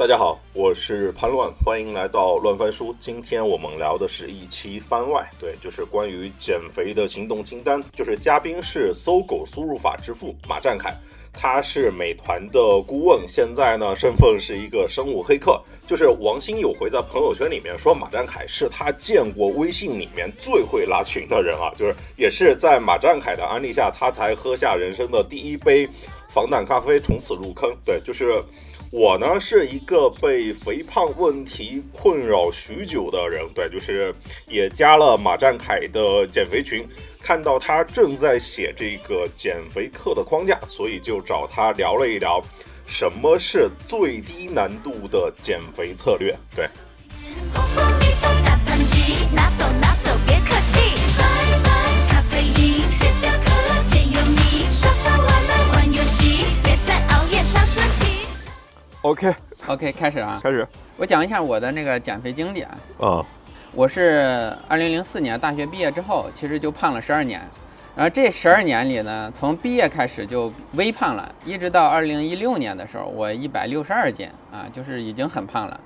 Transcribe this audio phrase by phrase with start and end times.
[0.00, 2.96] 大家好，我是潘乱，欢迎来到乱翻书。
[2.98, 7.84] 今天我们聊的是一期番外，对，就是关于减肥的行动清单。
[7.92, 10.94] 就是嘉宾是搜狗输入法之父马占凯，
[11.34, 15.62] 他是美团的顾问，现在呢身份是一个生物黑客。
[15.86, 25.86] 就是王鑫有回在朋友圈里面说马占凯是他见过微信里面最会拉群的人啊，就是也是在马占凯的安利下，他才喝下人生的第一杯
[26.30, 27.70] 防弹咖啡，从此入坑。
[27.84, 28.42] 对，就是。
[28.92, 34.12] 我呢是一个被肥胖问题困扰许久的人，对，就是
[34.48, 36.84] 也加了马占凯的减肥群，
[37.20, 42.42] 看到他正在写这个减肥课的框架，所以就找他聊了一聊，
[42.84, 46.68] 什么是最低难度的减肥策略，对。
[59.02, 60.40] OK，OK，开始啊！
[60.42, 60.66] 开始，
[60.98, 62.78] 我讲一下我的那个减肥经历啊。
[62.98, 63.24] 啊，
[63.74, 67.40] 我是二零零四年大学毕业之后，其实就胖了十二年，
[67.96, 75.80] 然后这十二年里呢，从毕业开始就微胖了，一直到二零一六年的时候，我一百六十二斤啊，就是已经很胖了。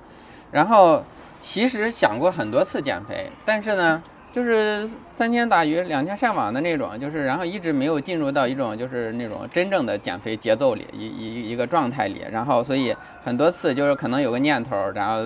[0.51, 1.01] 然后
[1.39, 4.03] 其实想过很多次减肥，但是呢。
[4.35, 15.25] 就是三天打鱼两天晒网的那种，就是然后一直没有进入到一种就是那种真正的减肥节奏里，一一一个状态里，然后所以很多次就是可能有个念头，然后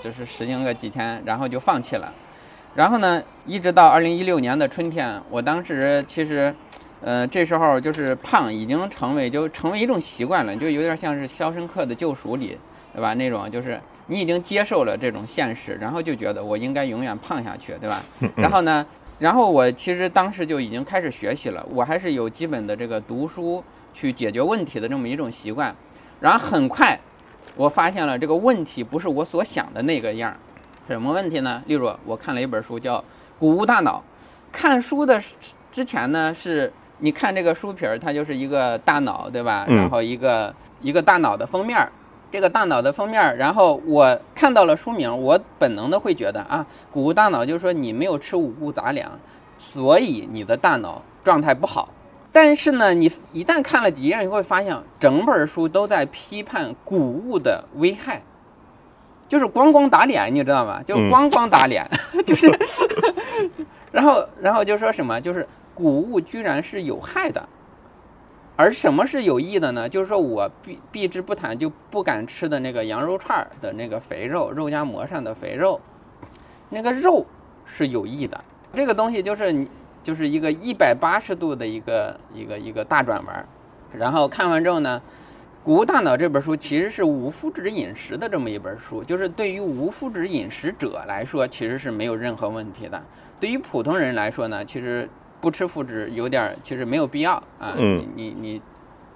[0.00, 2.12] 就是实行个几天，然后就放弃了。
[2.76, 6.54] 然后呢，一直到二零一六年的春天，我当时其实，
[7.00, 12.56] 呃，这时候就是胖已经成为就成为一种习惯了，就有点像是《肖申克的救赎》里，
[12.94, 13.12] 对吧？
[13.14, 13.78] 那种就是。
[14.06, 18.02] 你已经接受了这种现实，然后就觉得我应该永远胖下去，对吧？
[18.36, 18.84] 然后呢，
[19.18, 25.74] 然后我其实当时就已经开始学习了，我还是有基本的这个读书去解决问题的这么一种习惯。
[26.20, 27.00] 然后很快，
[27.56, 30.36] 我发现了这个问题不是我所想的那个样儿。
[30.86, 31.62] 什么问题呢？
[31.64, 32.98] 例如，我看了一本书叫
[33.38, 33.98] 《谷物大脑》，
[34.52, 35.18] 看书的
[35.72, 39.64] 之前呢，是你看这个书皮儿，它就是一个大脑，对吧？
[39.66, 41.88] 然后一个一个大脑的封面。
[42.34, 49.08] 这个大脑的封面，然后我看到了书名，我本能的会觉得啊，谷物大脑就是说你没有吃五谷杂粮，
[49.56, 51.88] 所以你的大脑状态不好。
[52.32, 58.20] 但是呢，你一旦看了几页，你会发现整本书都在批判谷物的危害，
[59.28, 60.82] 就是光光打脸，你知道吗？
[60.84, 61.88] 就是光光打脸，
[62.26, 62.52] 就是，
[63.92, 67.48] 然后然后就说什么，就是谷物居然是有害的。
[68.56, 69.88] 而什么是有益的呢？
[69.88, 75.80] 就是说我避避之不谈，就不敢吃的那个羊肉串儿的那个肥肉，肉夹馍上的肥肉，
[76.70, 77.26] 那个肉
[77.64, 78.40] 是有益的。
[78.72, 79.68] 这个东西就是你
[80.04, 83.44] 就是一个一百八十度的一个一个一个大转弯。
[83.92, 85.02] 然后看完之后呢，
[85.64, 93.02] 《谷物大脑》这本书其实是无麸质饮食的这么一本书，就是对于无麸质饮食者来说，其实是没有任何问题的。
[93.40, 95.10] 对于普通人来说呢，其实。
[95.44, 97.74] 不吃麸质有点，其实没有必要啊。
[97.76, 98.62] 嗯，你你，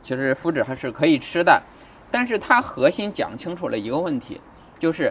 [0.02, 1.62] 其实麸质还是可以吃的，
[2.10, 4.38] 但是它核心讲清楚了一个问题，
[4.78, 5.10] 就是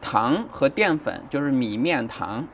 [0.00, 2.44] 糖和淀粉，就是米面糖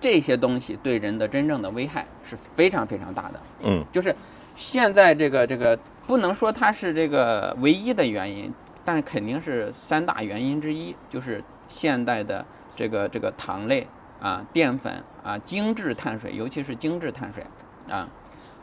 [0.00, 3.40] 这些东西对人的真正的危害是非常非常大的。
[3.62, 4.12] 嗯，就是
[4.56, 5.78] 现在这个这个
[6.08, 8.52] 不能说它是这个唯一的原因，
[8.84, 12.44] 但是肯定是三大原因之一，就是现代的
[12.74, 13.86] 这个这个糖类。
[14.20, 17.44] 啊，淀粉啊，精致碳水，尤其是精致碳水
[17.88, 18.08] 啊。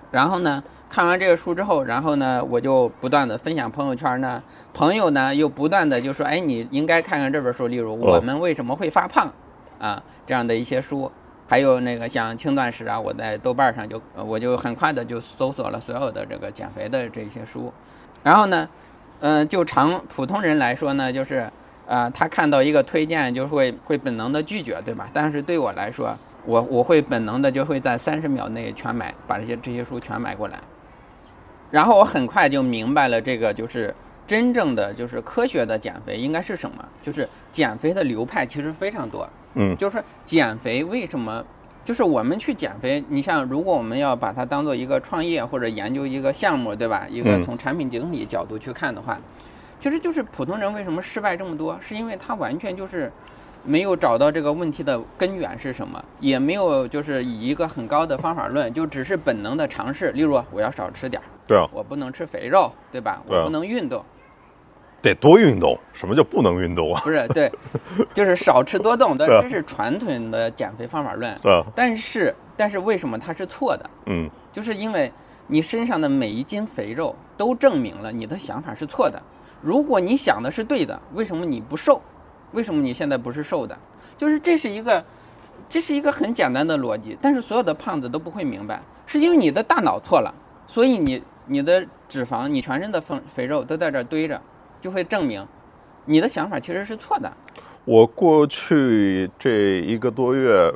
[0.10, 9.32] 然后呢，看完这个书之后，然后呢，我就不断的分享朋友圈呢，朋友呢又不断的就说，哎，你应该看看这本书，例如《我们为什么会发胖》
[9.84, 11.10] 啊这样的一些书，
[11.48, 17.72] 还有那个像轻断食啊，我在豆瓣上就我就很快的就搜索了所有的这个减肥的这些书。
[18.24, 18.68] 然后呢，
[19.22, 21.50] 嗯，就常普通人来说呢，就是。
[21.92, 25.10] 啊，他看到一个推荐就会会本能的拒绝，对吧？
[25.12, 26.16] 但是对我来说，
[26.46, 30.58] 我我会本能的就会在三十秒内全买，把这些这些书全买过来。
[31.70, 33.94] 然后我很快就明白了，这个就是
[34.26, 36.78] 真正的就是科学的减肥应该是什么？
[37.04, 39.28] 就是减肥的流派其实非常多。
[39.56, 41.44] 嗯，就是减肥为什么？
[41.84, 47.06] 就是我们去减肥，你像如果我们要把它当做一个创业或者研究一个项目，对吧？
[47.10, 49.20] 一个从产品经理角度去看的话。
[49.82, 53.12] 其实就是普通人为什么失败这么多，是因为他完全就是
[53.64, 60.12] 没有找到这个问题的根源是什么，也没有就是以一个很高的方法论，就只是本能的尝试。
[60.12, 63.24] 例如，我要少吃点儿，对啊，我不能吃肥肉，对吧？
[63.26, 64.06] 我不能运动，
[65.02, 65.76] 得多运动。
[65.94, 67.02] 什么叫不能运动啊？
[67.04, 67.52] 不是，对，
[68.14, 71.36] 就是少吃多动的，这是传统的减肥方法论。
[71.42, 73.90] 对，但是但是为什么它是错的？
[74.06, 75.12] 嗯，就是因为
[75.48, 79.20] 你身上的每一斤肥肉都证明了你的想法是错的。
[79.62, 82.02] 如果你想的是对的，为什么你不瘦？
[82.52, 83.78] 为什么你现在不是瘦的？
[84.18, 85.04] 就是这是一个，
[85.70, 90.34] 这是一个很简单的逻辑，但是所有的胖子都不会明白，是因为你的大脑错了，
[90.68, 94.40] 所以你你的脂肪、你全身的肥肥肉都在这儿堆着，
[94.82, 95.48] 就会证明
[96.06, 97.32] 你的想法其实是错的。
[97.86, 100.72] 我过去这一个多月，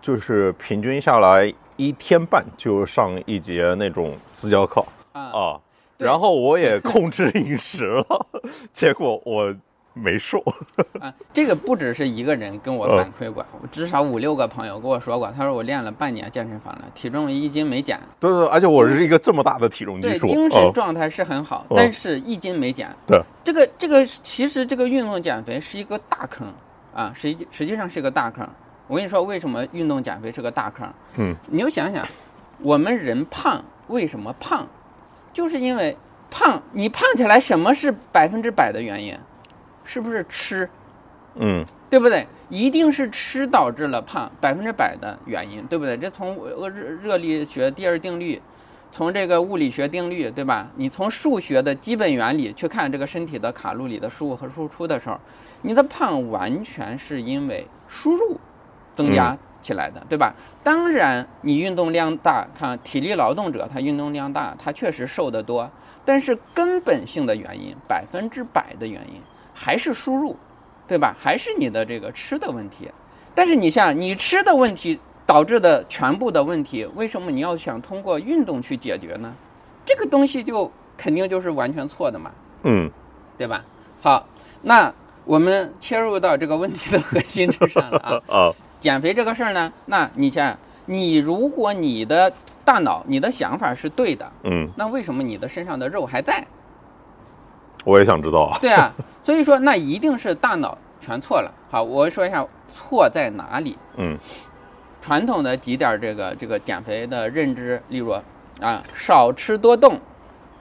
[0.00, 5.58] 就是平均下来一天半就上一节那种私教课啊
[6.02, 8.26] 然后我也控制饮食了，
[8.72, 9.54] 结果我
[9.94, 10.42] 没瘦。
[11.00, 22.88] 啊，这个不只是一个人跟我嗯反馈过，我至少五六个朋友跟我说过，他说我练了半年健身房了，体重一斤没减，对对，而且我是一个这么大的体重基对，数，精神嗯状态是很好，嗯但是一斤没减。
[23.06, 26.46] 对，这个这个其实这个运动减肥是一个大坑
[26.94, 28.48] 啊，实际实际上是一个大坑。
[28.88, 30.86] 我跟你说，为什么运动减肥是个大坑？
[31.16, 32.06] 嗯，你就想想，
[32.60, 34.66] 我们人胖为什么胖，
[35.32, 35.96] 就是因为
[36.30, 39.16] 胖，你胖起来什么是百分之百的原因？
[39.84, 40.68] 是不是吃？
[41.34, 42.26] 嗯对不对？
[42.48, 45.96] 一定是吃导致了胖，百分之百的原因，对不对？
[45.96, 48.40] 这从呃热热力学第二定律，
[48.90, 50.70] 从这个物理学定律，对吧？
[50.76, 55.18] 你从数学的基本原理去看这个身体的卡路里的输入和输出的时候，
[55.62, 58.38] 你的胖完全是因为输入
[58.94, 60.34] 增加起来的，对吧？
[60.62, 65.70] 当然，你运动量大，看体力劳动者他运动量大，他确实瘦得多，
[66.04, 69.22] 但是根本性的原因，百分之百的原因
[69.54, 70.36] 还是输入。
[70.88, 71.16] 对吧？
[71.18, 72.90] 还是你的这个吃的问题。
[73.34, 79.32] 但是你像你吃的问题导致的全部的问题，为什么你要想通过运动去解决呢？
[79.86, 82.30] 这个东西就肯定就是完全错的嘛，
[82.64, 82.90] 嗯
[83.38, 83.64] 对吧？
[84.02, 84.26] 好，
[84.60, 84.92] 那
[85.24, 88.52] 我们切入到这个问题的核心之上了啊。
[88.82, 92.32] 啊减肥这个事儿呢，那你想，你如果你的
[92.64, 96.44] 大脑、你的想法是对的，嗯，那为什么你的身上的肉还在？
[97.84, 98.58] 我也想知道啊。
[98.60, 98.92] 对啊，
[99.22, 101.52] 所以说那一定是大脑全错了。
[101.70, 103.78] 好，我说一下错在哪里。
[103.96, 104.18] 嗯
[105.00, 108.12] 传统的几点儿这个这个减肥的认知，例如
[108.60, 110.00] 啊，少吃多动，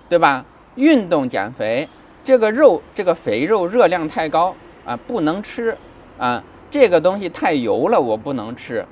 [0.09, 0.45] 对吧？
[0.75, 1.87] 运动减肥，
[2.23, 5.77] 这个肉这个肥肉热量太高啊，不能吃
[6.17, 8.83] 啊，这个东西太油了，我不能吃。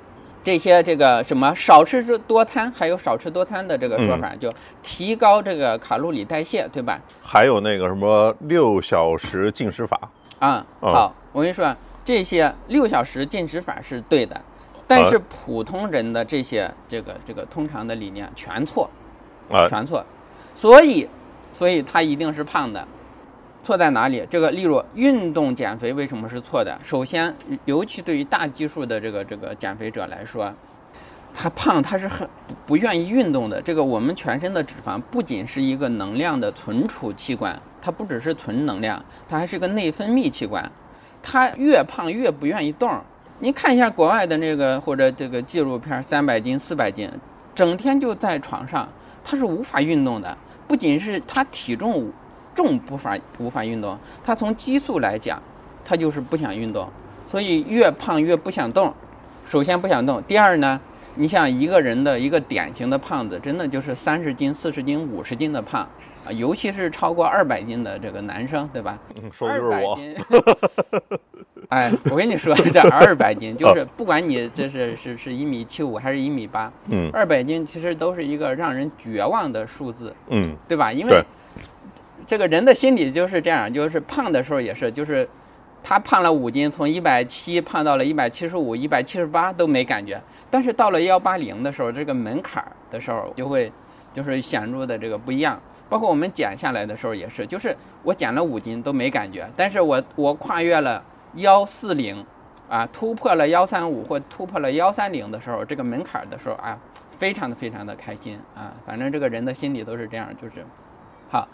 [0.44, 7.00] 这些这个什么少吃多餐，还有少吃多餐的这个说法，就提高这个卡路里代谢，对吧？
[7.22, 10.00] 还有那个什么六小时进食法，
[10.40, 14.42] 啊，嗯好，我跟你说，这些六小时进食法是对的，
[14.88, 18.90] 但啊是普通人的这些这个这个通常的理念全错，
[19.52, 20.04] 啊全错，
[20.56, 21.08] 所以
[21.52, 22.88] 所以他一定是胖的。
[23.64, 24.26] 错在哪里？
[24.30, 26.78] 这个，例如运动减肥为什么是错的？
[26.84, 27.34] 首先，
[27.66, 30.52] 尤其对于大基数的这个这个减肥者来说，
[31.34, 32.28] 他胖他是很
[32.66, 33.62] 不愿意运动的。
[33.62, 40.72] 这个我们全身的脂肪不仅是一个能量的存储器官，它不只是存能量，它还是个内分泌器官。
[41.22, 42.90] 他越胖越不愿意动。
[43.40, 47.10] 你看一下国外的那个或者这个纪录片，三百斤、四百斤，
[47.54, 48.88] 整天就在床上，
[49.24, 50.36] 他是无法运动的。
[50.68, 52.12] 不仅是他体重
[52.60, 55.42] 重不法无法运动，他从激素来讲，
[55.86, 56.86] 他就是不想运动，
[57.26, 58.94] 所以越胖越不想动。
[59.48, 60.78] 首先不想动，第二呢，
[61.16, 65.88] 你像一个人的一个典型的胖子，真的就是三十斤、四十斤、五十斤的胖
[66.26, 69.00] 啊，尤其是超过二百斤的这个男生，对吧？
[69.24, 69.94] 嗯说的就是我。
[69.94, 70.16] 二百斤。
[71.70, 80.92] 哎，我跟你说，这二百斤就是不管你这是是是一米七五还是一米八，嗯二百斤其实都是一个让人绝望的数字，嗯对吧？
[80.92, 81.24] 因为对
[82.30, 85.28] 这个人的心理就是这样，就是胖的时候也是，就是
[85.82, 93.72] 他胖了五斤，从一百七胖到了一百七十五、一百七十八都没感觉，但是到了幺八零的时候，这个门槛儿的时候就会
[94.14, 95.60] 就是显著的这个不一样。
[95.90, 102.24] 包括我们减下来的时候也是，就是我减了五斤都没感觉，但是我我跨越了幺四零，
[102.70, 106.78] 啊，突破了幺三五或突破了幺三零的时候，这个门槛儿的时候啊，
[107.18, 110.64] 非常的非常的开心啊，反正这个人的心理都是这样，就是
[111.32, 111.48] 好。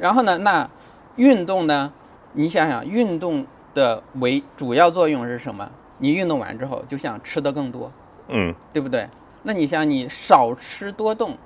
[0.00, 0.68] 然后呢，那
[1.16, 1.92] 运动呢？
[2.32, 5.68] 你想想，运动的为主要作用是什么？
[5.98, 7.92] 你运动完之后就想吃的更多，
[8.28, 9.06] 嗯对不对？
[9.42, 11.36] 那你像你少吃多动，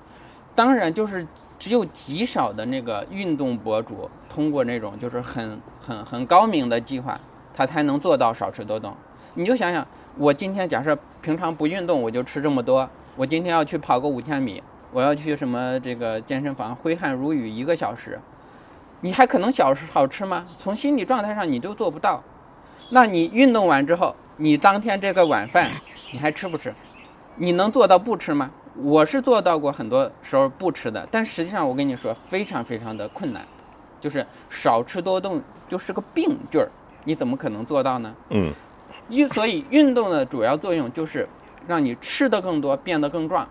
[0.54, 1.26] 当然就是
[1.58, 7.18] 只有极少的那个运动博主通过那种就是很很很高明的计划，
[7.52, 8.94] 他才能做到少吃多动。
[9.34, 9.84] 你就想想，
[10.16, 18.20] 我今天假设平常不运动，我就吃这么多，我今天要去跑个五千米，我要去什么这个健身房挥汗如雨一个小时，
[19.04, 20.46] 你还可能小吃好吃吗？
[20.56, 22.24] 从心理状态上你都做不到。
[22.88, 25.70] 那你运动完之后，你当天这个晚饭
[26.10, 26.74] 你还吃不吃？
[27.36, 28.50] 你能做到不吃吗？
[28.74, 33.46] 我是做到过很多时候不吃的，但实际上我跟你说，非常非常的困难，
[34.00, 36.70] 就是少吃多动，就是个病句儿，
[37.04, 38.14] 你怎么可能做到呢？
[38.30, 38.50] 嗯
[39.10, 41.28] 运所以运动的主要作用就是
[41.68, 43.46] 让你吃的更多，变得更壮。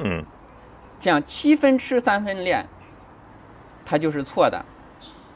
[0.00, 0.24] 嗯
[0.98, 2.66] 讲七分吃三分练，
[3.84, 4.60] 它就是错的。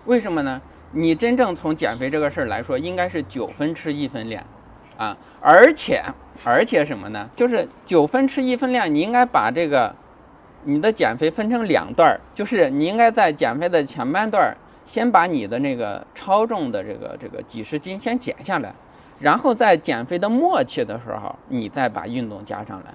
[0.07, 0.61] 为什么呢？
[0.93, 4.43] 你真正从减肥这个事儿来说，应该是九分吃一分练，
[4.97, 6.03] 啊，而且
[6.45, 7.29] 而且什么呢？
[7.35, 9.95] 就是九分吃一分练，你应该把这个
[10.63, 18.73] 你的减肥分成两段儿，就是你应该在减肥的前半段儿，先把你的那个超重的这个这个几十斤先减下来，
[19.19, 22.95] 然后在减肥的末期的时候，你再把运动加上来，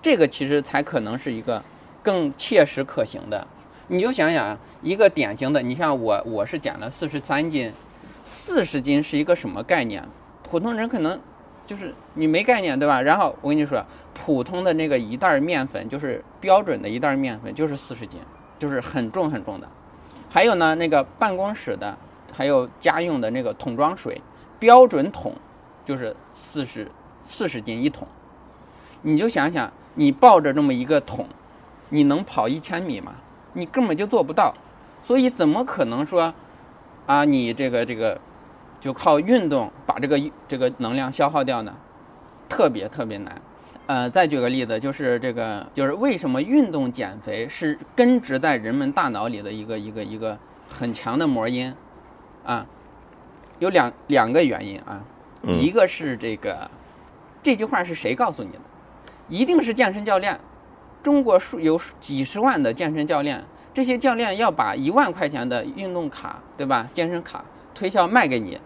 [0.00, 1.62] 这个其实才可能是一个
[2.00, 3.46] 更切实可行的。
[3.92, 7.70] 你就想想，一个典型的，你像我，我是减了四十三斤，
[8.24, 10.02] 四十斤是一个什么概念？
[10.42, 11.20] 普通人可能
[11.66, 13.02] 就是你没概念，对吧？
[13.02, 13.84] 然后我跟你说，
[14.14, 18.18] 普通的那个一袋面粉，就是标准的一袋面粉，就是四十斤，
[18.58, 19.68] 就是很重很重的。
[20.30, 21.94] 还有呢，那个办公室的，
[22.32, 24.18] 还有家用的那个桶装水，
[24.58, 25.34] 标准桶
[25.84, 26.90] 就是四十
[27.26, 28.08] 四十斤一桶。
[29.02, 31.28] 你就想想，你抱着这么一个桶，
[31.90, 33.16] 你能跑一千米吗？
[33.54, 34.54] 你根本就做不到。
[35.02, 36.32] 所以怎么可能说，
[37.06, 38.20] 啊，你这个这个
[38.78, 41.74] 就靠运动把这个这个能量消耗掉呢？
[42.48, 43.34] 特别特别难。
[43.86, 50.38] 呃，再举个例子，就是这个，就是为什么运动减肥是根植在人们大脑里的一个一个一个
[50.70, 51.74] 很强的魔音，
[52.44, 52.64] 啊，
[53.58, 55.02] 有两两个原因啊，
[55.42, 56.70] 嗯一个是这个，
[57.42, 58.60] 这句话是谁告诉你的？
[59.28, 60.38] 一定是健身教练。
[61.02, 63.42] 中国数有几十万的健身教练，
[63.74, 66.88] 这些教练要把一万块钱的运动卡，对吧？
[66.94, 67.44] 健身卡
[67.74, 68.58] 推销卖给你，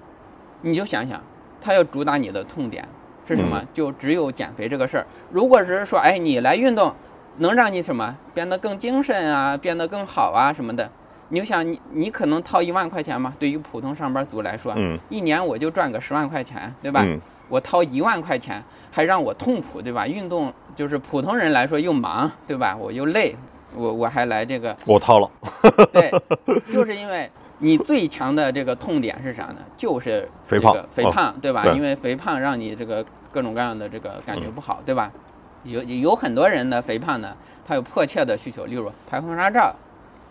[0.61, 1.21] 你就想想，
[1.61, 2.87] 他要主打你的痛点
[3.27, 3.63] 是什么？
[3.73, 5.07] 就只有减肥这个事儿。
[5.31, 6.95] 如果只是说，哎，你来运动，
[7.39, 10.91] 能让你什么变得更精神啊，变得更好啊什么的，
[11.31, 13.35] 你就想你你可能掏一万块钱嘛？
[13.39, 17.03] 对于普通上班族来说，嗯一年我就赚个十万块钱，对吧？
[17.05, 20.07] 嗯我掏一万块钱，还让我痛苦，对吧？
[20.07, 22.77] 运动就是普通人来说又忙，对吧？
[22.77, 23.35] 我又累，
[23.75, 25.31] 我我还来这个，我掏了。
[25.93, 26.11] 对，
[26.73, 29.57] 就是因为你最强的这个痛点是啥呢？
[29.77, 31.65] 就是肥胖肥胖，对吧？
[31.75, 35.11] 因为肥胖让你这个各种各样的这个感觉不好，对吧？
[35.65, 37.37] 有有很多人的肥胖呢，
[37.67, 39.75] 他有迫切的需求，例如拍婚纱照，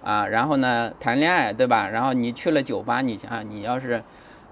[0.02, 1.90] 啊，然后呢谈恋爱，对吧？
[1.90, 4.02] 然后你去了酒吧，你想想，你要是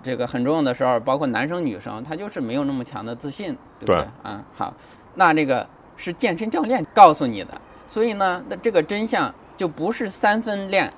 [0.04, 3.96] 这个很重要的时候，包括男生女生，他就是没有那么强的自信，对不对？
[3.96, 4.74] 对啊，好，
[5.16, 10.92] 那这个是健身教练告诉你的，所以呢，那这个真相就不是三分练，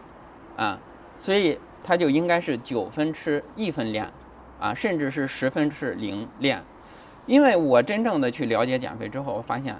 [0.58, 0.80] 啊，
[1.20, 4.12] 所以它就应该是九分吃一分练，
[4.60, 6.64] 啊，甚至是十分吃零练，
[7.28, 9.76] 因为我真正的去了解减肥之后，我发现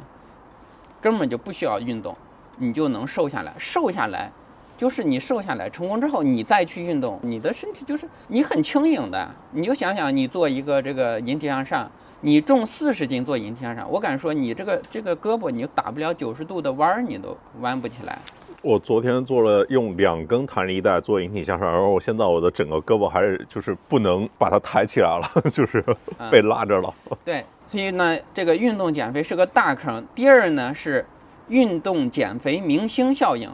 [1.02, 2.16] 根本就不需要运动，
[2.58, 4.32] 你就能瘦下来，瘦下来。
[4.78, 9.30] 就是你瘦下来成功之后，你再去运动，你的身体就是你很轻盈的。
[9.52, 11.90] 你就想想，你做一个这个引体向上，
[12.22, 18.20] 你重四十斤做引体向上，我敢说你这个这个胳膊你打不了九十度的弯儿，你都弯不起来。
[18.62, 25.86] 我昨天做了用两根弹力带做引体向上，然后我现在我的整个胳膊还是就是不能把它抬起来了， 就是
[26.32, 26.92] 被拉着了。
[27.24, 30.04] 对，所以呢，这个运动减肥是个大坑。
[30.16, 31.06] 第二呢是
[31.48, 33.48] 运动减肥明星效应，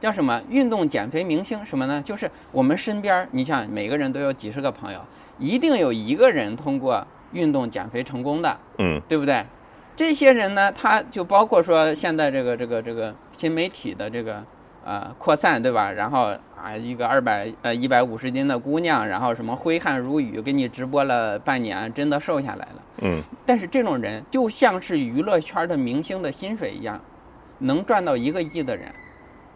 [0.00, 0.40] 叫什么？
[0.48, 2.00] 运动减肥明星什么呢？
[2.02, 5.00] 就是我们身边儿，你想每个人都有几十个朋友，
[5.38, 9.44] 一定有一个人通过运动减肥成功的，嗯对不对？
[9.96, 14.44] 这些人呢，他就包括说现在这个这个这个新媒体的这个
[14.84, 15.90] 呃扩散，对吧？
[15.90, 22.82] 然后啊，一个二百呃一百五十斤的姑娘，然后什么挥汗如雨，给你直播了半年，真的瘦下来了。
[23.02, 27.00] 嗯但是这种人就像是娱乐圈的明星的薪水一样，
[27.58, 28.88] 能赚到一个亿的人，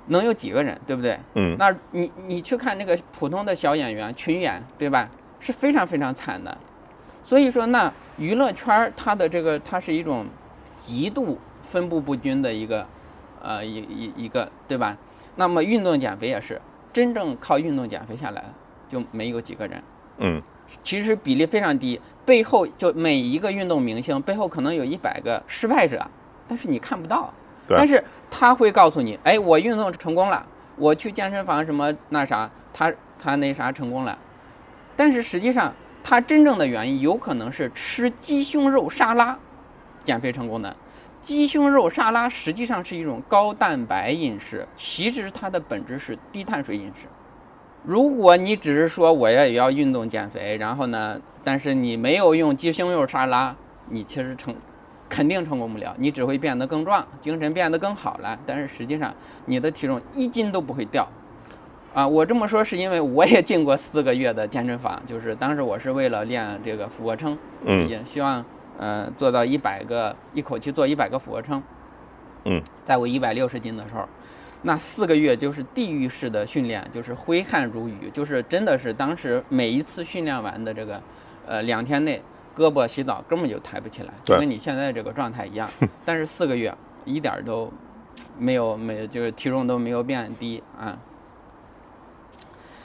[0.07, 1.19] 能有几个人，对不对？
[1.35, 5.09] 嗯那你你去看那个普通的小演员群演，对吧？
[5.41, 6.57] 是非常非常惨的。
[7.25, 10.27] 所以说，那娱乐圈儿它的这个它是一种
[10.79, 12.87] 极度分布不均的一个
[13.41, 14.97] 呃一一一个，对吧？
[15.37, 16.61] 那么运动减肥也是，
[16.93, 18.45] 真正靠运动减肥下来
[18.89, 19.83] 就没有几个人。
[20.19, 20.43] 嗯
[20.83, 26.05] 其实比例非常低，背后就每一个运动明星背后可能有一百个失败者，
[26.49, 27.33] 但是你看不到。
[27.79, 30.45] 但是他会告诉你，哎，我运动成功了，
[30.77, 34.19] 我去健身房什么那啥，他他那啥成功了。
[34.97, 39.39] 但是实际上，他真正的原因有可能是吃鸡胸肉沙拉
[40.05, 40.77] 减肥成功的。
[41.21, 47.07] 鸡胸肉沙拉实际上是一种高蛋白饮食，其实它的本质是低碳水饮食。
[47.85, 53.55] 如果你只是说我也要运动减肥，然后呢，但是你没有用鸡胸肉沙拉，
[53.89, 54.55] 你其实成
[55.13, 59.15] 肯定成功不了，你只会变得更壮，精神变得更好了，但是实际上
[59.45, 61.07] 你的体重一斤都不会掉。
[61.93, 68.43] 啊，我这么说是因为我也进过四个月的健身房，就是当时我是为了练这个俯卧撑，嗯也希望
[68.79, 71.63] 呃做到一百个，一口气做一百个俯卧撑。
[72.47, 74.09] 嗯，在我一百六十斤的时候，
[74.63, 81.03] 那四个月就是地狱式的训练，就是挥汗如雨，就是真的是当时每一次训练完的这个
[81.47, 82.23] 呃两天内，
[82.57, 85.69] 胳膊洗澡根本就抬不起来，就跟你现在这个状态一样。
[86.05, 87.73] 但是四个月一点儿都
[88.39, 90.99] 没有没有，就是体重都没有变低啊。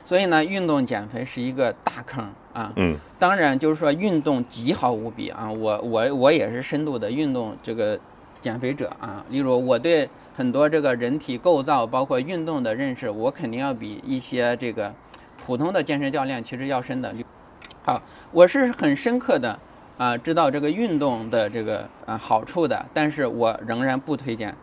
[0.05, 2.71] 所以呢，运动减肥是一个大坑啊。
[2.77, 5.51] 嗯当然，就是说运动极好无比啊！
[5.51, 7.99] 我我我也是深度的运动这个
[8.39, 9.25] 减肥者啊。
[9.29, 14.93] 例如，我对很多这个人体构造，包括运动的认识，我肯定要比一些这个
[15.45, 17.13] 普通的健身教练其实要深的。
[17.87, 18.01] 好，
[18.33, 19.57] 我是很深刻的
[19.97, 24.53] 啊，知道这个运动的这个啊好处的，但是我仍然不推荐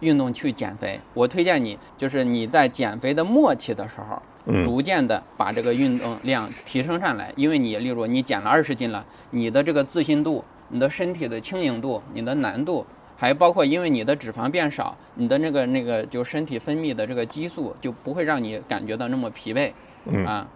[0.00, 1.00] 运动去减肥。
[1.14, 4.20] 我推荐你，就是你在减肥的末期的时候。
[4.46, 12.84] 嗯逐渐的把这个运动量提升上来，因为你例如你减了二十斤了，你的这个自信度、你的身体的轻盈度、你的难度，
[13.16, 19.72] 还包括因为你的脂肪变少，你的那个那个就身体分泌的这个激素就不会让你感觉到那么疲惫
[20.12, 20.46] 嗯啊。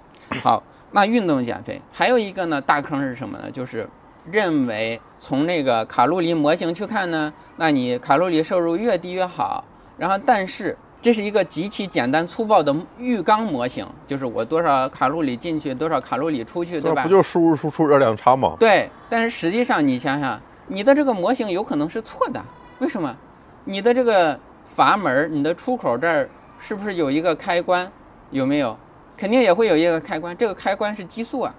[0.42, 3.50] 好，那运动减肥还有一个呢大坑是什么呢？
[3.50, 3.88] 就是
[4.30, 9.64] 认为从那个卡路里模型去看呢，那你卡路里摄入越低越好，
[9.96, 10.76] 然后但是。
[11.00, 17.04] 这是一个极其简单粗暴的浴缸模型，就是我多少卡路里进去，多少卡路里出去，对吧？
[17.04, 18.56] 不就是输入输出热量差吗？
[18.58, 22.44] 对，但是实际上你想想，你的这个模型有可能是错的，
[22.80, 23.16] 为什么？
[23.64, 24.36] 你的这个
[24.74, 26.28] 阀门，你的出口这儿
[26.58, 27.88] 是不是有一个开关？
[28.32, 28.76] 有没有？
[29.18, 31.52] 肯定也会有一个开关，这个开关是激素啊，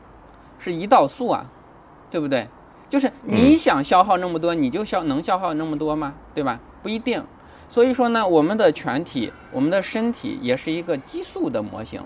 [0.57, 1.45] 是胰岛素啊，
[2.09, 2.47] 对不对？
[2.89, 6.13] 就是你想消耗那么多，你就消能消耗那么多吗？
[6.33, 6.57] 对吧？
[6.81, 7.23] 不一定。
[7.67, 12.01] 所以说呢，我们的全体，我们的身体也是一个激素的模型，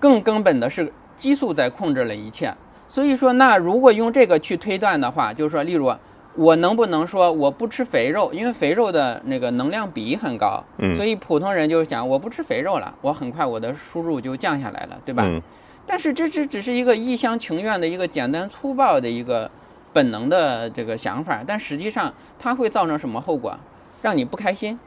[0.00, 2.54] 更根本的是激素在控制了一切。
[2.88, 5.92] 所以说，那如果用这个去推断的话，就是说，例如
[6.36, 15.22] 我能不能说我不吃肥肉，因为肥肉的那个能量比很高，嗯所以普通人就是想我不吃肥肉了，我很快我的输入就降下来了，对吧？
[15.26, 15.40] 嗯
[15.86, 19.50] 但是这这只是一个一厢情愿的一个简单粗暴的一个
[19.92, 23.54] 本能的这个想法，但实际上它会造成什么后果？
[24.00, 24.78] 让你不开心。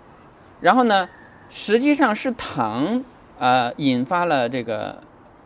[0.60, 1.08] 然后呢，
[1.50, 3.04] 实际上是糖
[3.38, 4.98] 呃引发了这个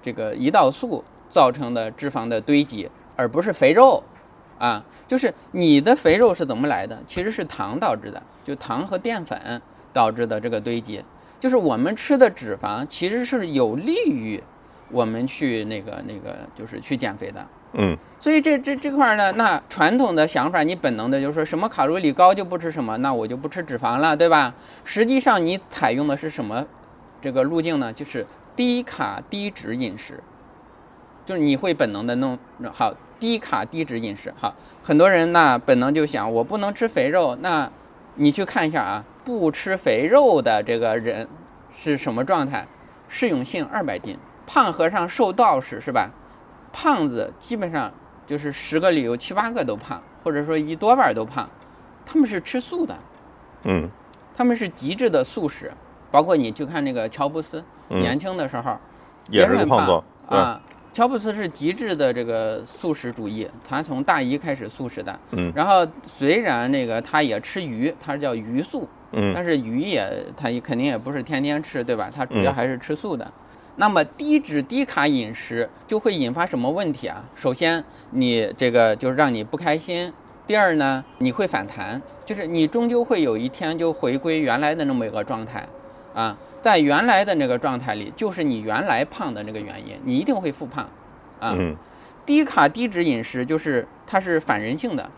[0.02, 4.02] 这个胰岛素造成的脂肪的堆积，而不是肥肉
[4.58, 4.84] 啊。
[5.12, 6.98] 就是你的肥肉是怎么来的？
[7.06, 11.04] 其实是糖导致的，就糖和淀粉导致的这个堆积。
[11.38, 14.42] 就是我们吃的脂肪其实是有利于
[14.90, 17.46] 我们去那个那个就是去减肥的。
[17.74, 24.56] 嗯所以这这这块儿呢，那传统的想法，你本能的就是说什么卡路里高就不吃什么，那我就不吃脂肪了，对吧？
[24.86, 26.66] 实际上你采用的是什么
[27.22, 27.92] 这个路径呢？
[27.92, 30.24] 就是低卡低脂饮食，
[31.26, 32.40] 就是你会本能的弄
[32.72, 34.34] 好低卡低脂饮食。
[34.36, 34.54] 好，
[34.84, 37.72] 很多人呢本能就想我不能吃肥肉，那
[38.16, 41.28] 你去看一下啊，不吃肥肉的这个人
[41.72, 42.68] 是什么状态？
[43.08, 46.10] 适用性二百斤，胖和尚瘦道士是吧？
[46.74, 47.92] 胖子基本上
[48.26, 51.48] 就是十个里有七八个都胖，或者说一多半都胖，
[52.04, 52.98] 他们是吃素的，
[53.66, 53.88] 嗯
[54.36, 55.72] 他们是极致的素食。
[56.10, 58.76] 包括你去看那个乔布斯，嗯，年轻的时候
[59.30, 60.04] 也是个很胖子，
[60.36, 60.60] 啊。
[60.94, 65.18] 乔布斯是极致的这个素食主义，他从大一开始素食的。
[65.32, 72.10] 嗯然后虽然那个他也吃鱼，他是叫鱼素，嗯但是鱼也他也肯定也不是天天吃，对吧？
[72.14, 73.32] 他主要嗯还是吃素的。
[73.78, 77.24] 那么低脂低卡饮食就会引发什么问题啊？
[77.36, 80.12] 首先，你这个就是让你不开心；
[80.46, 85.66] 第二呢，你会反弹，就是你终究会有一天就回归原来的那么一个状态
[86.14, 86.38] 啊。
[86.62, 90.90] 在原来的那个状态里，就是你原来胖的那个原因，你一定会复胖
[91.40, 91.56] 啊。
[91.58, 91.76] 嗯
[92.24, 95.10] 低卡低脂饮食就是它是反人性的，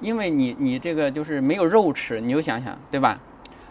[0.00, 3.20] 因为你你这个就是没有肉吃，你就想想对吧？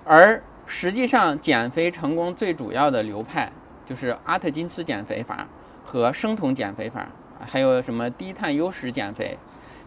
[0.05, 3.51] 而实际上减肥成功最主要的流派
[3.85, 5.45] 就是阿特金斯减肥法
[5.83, 9.37] 和生酮减肥法，还有什么低碳优食减肥，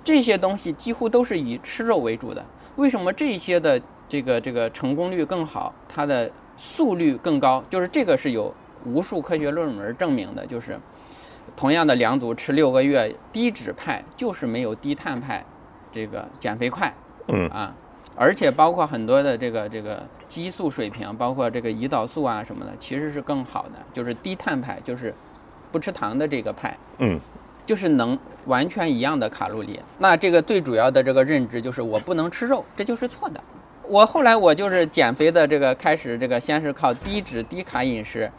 [0.04, 2.44] 这些东西几乎都是以吃肉为主的。
[2.76, 6.30] 为什么这些的这个这个成功率更好，它的
[6.62, 7.64] 速率更高？
[7.68, 10.78] 就是这个是有无数科学论文证明的，就是。
[11.56, 15.44] 同样的两组吃六个月，低脂派就是没有低碳派
[15.90, 16.90] 这个减肥快
[17.26, 17.74] 嗯啊，
[18.16, 25.12] 而且包括很多的这个这个激素水平，包括这个胰岛素啊什么的，其实是更好的，就是低碳派，就是
[25.72, 27.20] 不吃糖的这个派，嗯
[27.66, 29.80] 就是能完全一样的卡路里。
[29.98, 33.42] 那这个最主要的这个认知就是我不能吃肉，这就是错的。
[33.88, 38.30] 我后来我就是减肥的这个开始，这个先是靠低脂低卡饮食，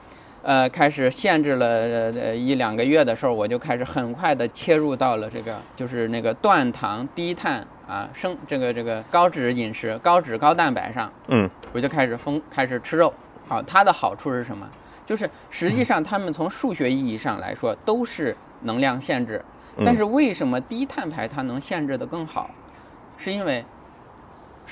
[0.41, 13.13] 呃开始限制了呃一两个月的时候，我就开始很快的切入到了这个就是那个断糖低碳啊生这个这个高脂饮食、高脂高蛋白上，嗯，我就开始疯开始吃肉。
[13.47, 14.67] 好，它的好处是什么？
[15.05, 19.43] 就是实际上它们从数学意义上来说都是能量限制，
[19.83, 22.49] 但是为什么低碳排它能限制的更好？
[23.17, 23.63] 是因为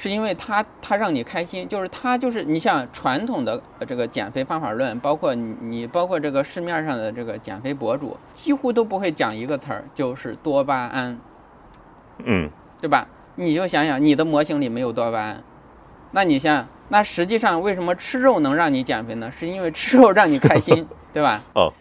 [0.01, 11.19] 是因为它它让你开心，就是它就是你像传统的这个减肥方法论，包括你你包括这个市面上的这个减肥博主，几乎都不会讲一个词儿，就是多巴胺，
[12.23, 12.49] 嗯，
[12.81, 13.07] 对吧？
[13.35, 15.43] 你就想想你的模型里没有多巴胺，
[16.09, 19.29] 那你像那实际上为什么吃肉能让你减肥呢？
[19.29, 21.39] 是因为吃肉让你开心， 对吧？
[21.53, 21.71] 哦，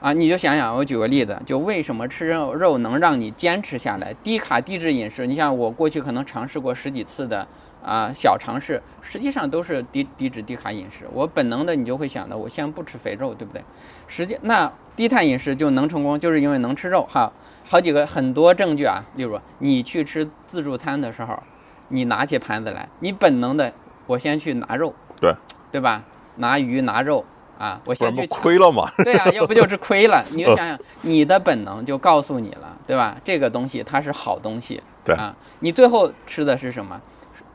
[0.00, 5.26] 啊，你就想想，我举个例子，就为什么吃肉肉能让你坚持下来，低卡低脂饮食？
[5.26, 7.46] 你像我过去可能尝试过十几次的
[7.86, 11.06] 啊小尝试，实际上都是低低脂低卡饮食。
[11.12, 13.62] 我本能的你就会想到，我先不吃肥肉，对不对？
[14.08, 17.32] 实际那低碳饮食就能成功，就是因为能吃肉哈。
[17.68, 21.40] 好几个很多证据啊，例如你去吃自助餐的时候，
[21.88, 23.72] 你拿起盘子来，你本能的
[24.06, 25.32] 我先去拿肉，对
[25.70, 26.02] 对吧？
[26.36, 27.24] 拿鱼拿肉
[27.58, 28.90] 啊，我先去抢亏了嘛？
[28.98, 30.24] 对啊，要不就是亏了。
[30.34, 33.16] 你就想想，你的本能就告诉你了，对吧？
[33.24, 35.34] 这个东西它是好东西，对啊。
[35.60, 37.00] 你最后吃的是什么？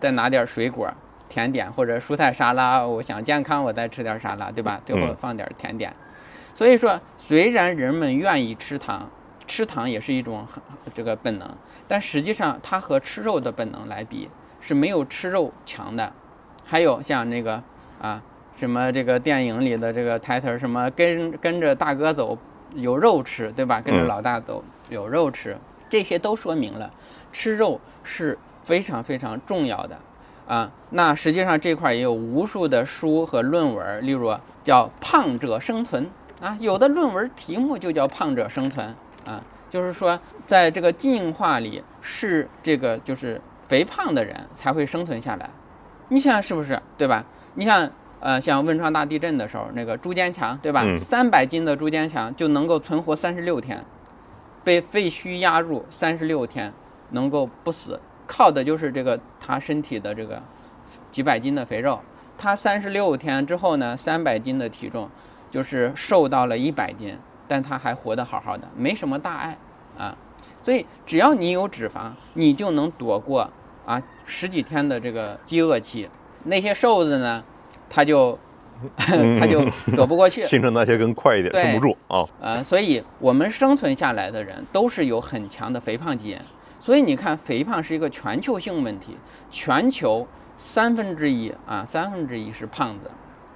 [0.02, 0.92] 再拿点水果、
[1.30, 2.86] 甜点或者蔬菜沙拉。
[2.86, 4.82] 我想健康，我再吃点沙拉，对吧？
[4.84, 5.96] 最后嗯放点甜点。
[6.54, 9.10] 所以说，虽然人们愿意吃糖，
[9.48, 10.62] 吃糖也是一种很
[10.94, 11.50] 这个本能，
[11.88, 16.12] 但实际上它和吃肉的本能来比是没有吃肉强的。
[16.66, 17.62] 还有像那个
[18.02, 18.22] 啊，
[18.56, 22.38] 什么这个电影里的这个台词儿，什么跟跟着大哥走
[22.74, 23.80] 有肉吃，对吧？
[23.80, 25.58] 跟着嗯老大走有肉吃，
[25.90, 26.92] 这些都说明了
[27.32, 29.98] 吃肉是非常非常重要的
[30.48, 30.72] 啊。
[30.92, 36.10] 那实际上这块儿也有无数的书和论文儿，例如叫“胖者生存”
[36.42, 38.96] 啊，有的论文题目就叫“胖者生存”
[39.26, 45.50] 啊，就是说在这个进化里是这个就是肥胖的人才会生存下来。
[46.10, 46.82] 你想想是不是？
[46.98, 47.24] 对吧？
[47.56, 50.84] 你像呃，像汶川大地震的时候，那个朱坚强，对吧？
[50.86, 53.84] 嗯三百斤的朱坚强就能够存活三十六天，
[54.64, 56.72] 被废墟压入三十六天，
[57.12, 58.00] 能够不死，
[58.32, 60.42] 靠的就是这个他身体的这个
[61.12, 62.00] 几百斤的肥肉。
[62.38, 65.10] 他三十六天之后呢，三百斤的体重，
[65.52, 67.16] 就是瘦到了一百斤，
[67.46, 69.58] 但他还活得好好的，没什么大碍
[69.98, 70.18] 啊。
[70.64, 73.48] 所以只要你有脂肪，你就能躲过
[73.86, 76.10] 啊十几天的这个饥饿期。
[76.46, 77.44] 那些瘦子呢，
[77.90, 78.40] 他就
[78.98, 79.64] 他就
[79.96, 80.42] 躲不过去。
[80.44, 82.26] 形成那些更快一点，对撑不住啊。
[82.40, 86.38] 呃，所以我们生存下来的人都是有很强的肥胖基因。
[86.82, 89.16] 所以你看，肥胖是一个全球性问题，
[89.52, 93.12] 全球三分之一啊，三分之一是胖子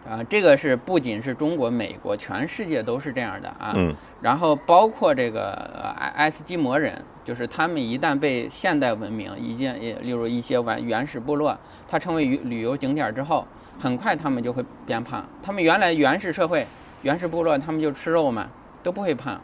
[0.08, 3.74] 啊，这个是不仅是中国、美国，全世界都是这样的啊。
[3.76, 11.58] 嗯然后包括这个呃爱爱斯基摩人，就是他们一旦被现代文明，一件也例如一些完原始部落，
[11.88, 13.48] 它成为旅旅游景点之后，
[13.80, 15.28] 很快他们就会变胖。
[15.42, 16.66] 他们原来原始社会、
[17.02, 18.48] 原始部落，他们就吃肉嘛，
[18.84, 19.42] 都不会胖，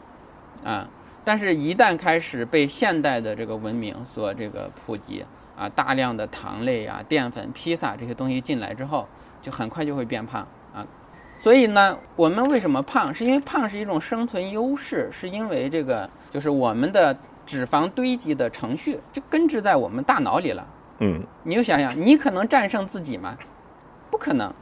[0.64, 0.88] 啊。
[1.24, 5.24] 但是，一旦开始被现代的这个文明所这个普及
[5.56, 9.06] 啊，大量的糖类啊、淀粉、披萨这些东西进来之后，
[9.40, 10.84] 就很快就会变胖啊。
[11.40, 13.14] 所以呢，我们为什么胖？
[13.14, 20.66] 是因为胖是一种生存优势，是因为这个就是我们的脂肪堆积的程序就根植在我们大脑里了。
[20.98, 23.36] 嗯，你就想想，你可能战胜自己吗？
[24.10, 24.52] 不可能，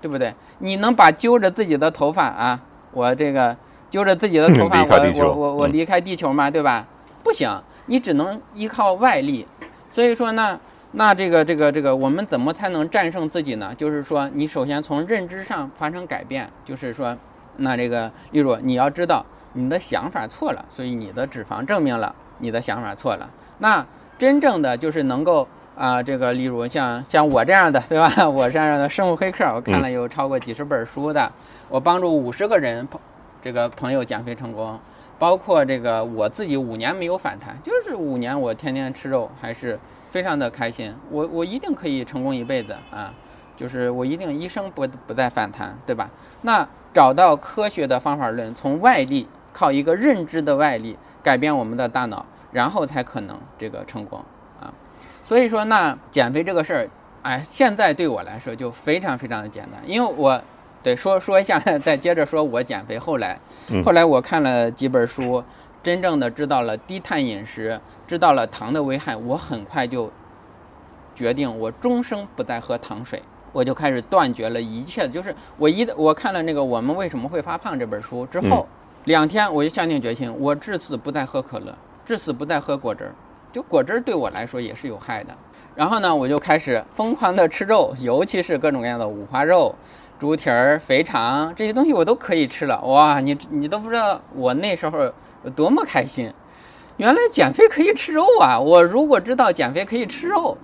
[0.00, 0.34] 对不对？
[0.58, 3.54] 你能把揪着自己的头发啊，我这个
[3.96, 6.50] 揪着自己的头发， 我我我我嗯离开地球嘛？
[6.50, 6.86] 对吧？
[7.24, 7.50] 不行，
[7.86, 9.46] 你只能依靠外力。
[9.90, 10.60] 所以说呢，
[10.92, 13.74] 那这个这个这个，我们怎么才能战胜自己呢？
[13.74, 17.16] 就是说，你首先从认知上发生改变，就是说，
[17.56, 23.26] 那这个，例如你要知道你的想法错了，所以你的脂肪证明了你的想法错了。
[23.60, 23.82] 那
[24.18, 28.28] 真正的就是能够啊、这个例如像像我这样的， 对吧？
[28.28, 31.32] 我这样的生物黑客，我看了有超过几十本书的，
[31.70, 33.00] 我帮助五十个人朋
[33.46, 34.76] 这个朋友减肥成功，
[35.20, 39.78] 包括这个我自己五年没有反弹，就是五年我天天吃肉，还是
[40.10, 40.92] 非常的开心。
[41.12, 43.14] 我我一定可以成功一辈子啊！
[43.56, 46.10] 就是我一定一生不不再反弹，对吧？
[46.42, 54.18] 那找到科学的方法论，从外力靠一个认知的外力改变我们的大脑，然后才可能这个成功
[54.60, 54.74] 啊。
[55.22, 56.90] 所以说，那减肥这个事儿，
[57.22, 60.42] 哎，现在对我来说就非常非常的简单，因为我
[60.86, 63.36] 对说说一下，再接着说我减肥后来，
[63.70, 65.42] 嗯后来我看了几本书，
[65.82, 70.08] 真正的知道了低碳饮食，知道了糖的危害，我很快就
[71.12, 73.20] 决定我终生不再喝糖水。
[73.52, 75.08] 我就开始断绝了一切。
[75.08, 78.64] 就是我一我看了那个《我们为什么会发胖》这本书之后，
[79.06, 83.12] 两天我就下定决心，我至死不再喝可乐，至死不再喝果汁儿。
[83.50, 85.36] 就果汁儿对我来说也是有害的。
[85.74, 89.74] 然后呢，我就开始疯狂的吃肉，尤其是各种各样的五花肉、
[90.18, 92.80] 猪蹄儿、肥肠这些东西，我都可以吃了。
[92.82, 95.12] 哇，你你都不知道我那时候
[95.44, 96.32] 有多么开心！
[96.96, 98.58] 原来减肥可以吃肉啊！
[98.58, 100.56] 我如果知道减肥可以吃肉，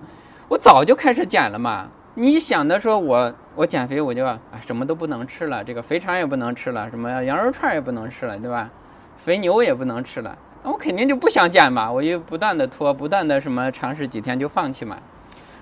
[0.47, 1.87] 我早就开始减了嘛。
[2.15, 8.69] 你想的说，我我减肥我就啊什么都不能吃了，这个肥肠也不能吃了，什么羊肉串也不能吃了，对吧？
[9.17, 10.35] 肥牛也不能吃了。
[10.63, 14.97] 那我肯定就不想减嘛，我就不断的拖，不断的什么尝试几天就放弃嘛。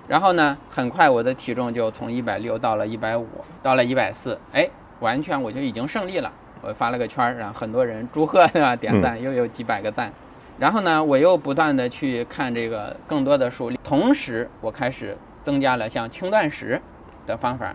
[0.08, 3.26] 然后呢，很快我的体重就从一百六到了一百五，
[3.62, 4.68] 到了一百四，哎，
[5.00, 6.30] 完全我就已经胜利了。
[6.60, 8.76] 我发了个圈儿，然后很多人祝贺对吧？
[8.76, 10.12] 点赞又有几百个赞。
[10.58, 16.80] 然后呢，我又不断的去看这个更多的书，同时我开始增加了像轻断食
[17.26, 17.74] 的方法，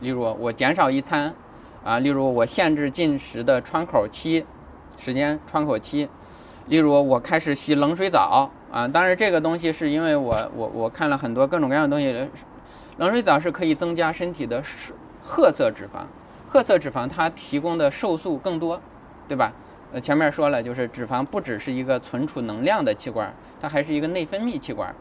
[0.00, 1.34] 例如我减少一餐，
[1.84, 4.44] 啊，例如我限制进食的窗口期，
[4.96, 6.08] 时间窗口期。
[6.66, 12.28] 例如，我开始洗冷水澡啊，当然这个东西是因为我我我看了很多各种各样的东西，
[12.98, 14.62] 冷水澡是可以增加身体的
[15.22, 16.00] 褐色脂肪，
[16.48, 18.80] 褐色脂肪它提供的瘦素更多，
[19.26, 19.52] 对吧？
[19.92, 24.94] 呃，前面说了，就是脂肪不只是一个存储能量的器官，它还是一个内分泌器官。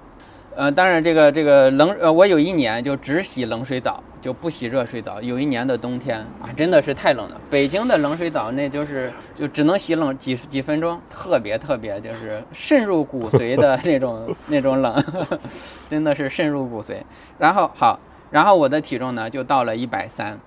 [0.55, 5.21] 呃，当然，这个这个冷呃，我有一年就只洗冷水澡，就不洗热水澡。
[5.21, 7.39] 有一年的冬天啊，真的是太冷了。
[7.49, 15.01] 北京的冷水澡那就是就只能洗冷几几分钟，特别特别就是渗入骨髓的 那种那种冷，
[15.89, 16.95] 真的是渗入骨髓。
[17.37, 17.97] 然后好，
[18.29, 20.37] 然后我的体重呢就到了一百三，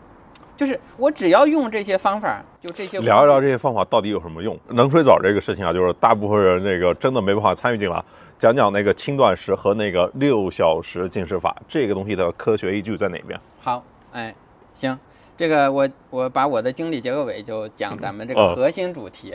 [0.59, 4.55] 就是我只要用这些方法，就这些聊一聊这些方法到底有什么用。
[4.69, 8.05] 冷水澡这个事情啊，就是大部分人那个真的没办法参与进来。
[8.41, 13.39] 讲讲那个轻断食和那个六小时进食法，这个东西的科学依据在哪边？
[13.61, 14.35] 好，哎，
[14.73, 14.99] 行，
[15.37, 19.35] 这个我我把我的经历结个尾，就讲咱们这个核心主题，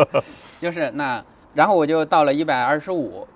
[0.58, 3.28] 就是那，然后我就到了一百二十五。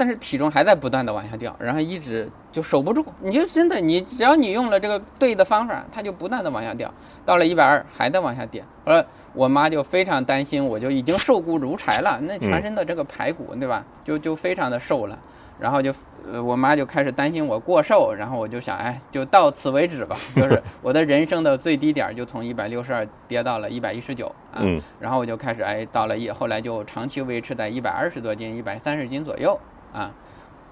[0.00, 3.04] 但是体重还在不断的往下掉，然后一直就守不住。
[3.20, 6.90] 你就真的，你只要你用了这个对的方法，它就不断的往下掉，
[7.26, 8.64] 到了一百二还在往下跌。
[8.86, 13.84] 呃，我妈就非常担心，我就已经瘦骨如柴了，那全身的这个排骨，对吧？
[14.02, 15.18] 就就非常的瘦了。
[15.58, 15.92] 然后就，
[16.32, 20.16] 呃，我妈就开始担心我过瘦，然后我就想，哎，就到此为止吧。
[20.34, 24.62] 就是我的人生的最低点就从一百六十二跌到了一百一十九啊。
[24.98, 29.60] 然后我就开始，哎，到了一，后来就长期维持在一百二十多斤，一百三十斤左右。
[29.92, 30.12] 啊，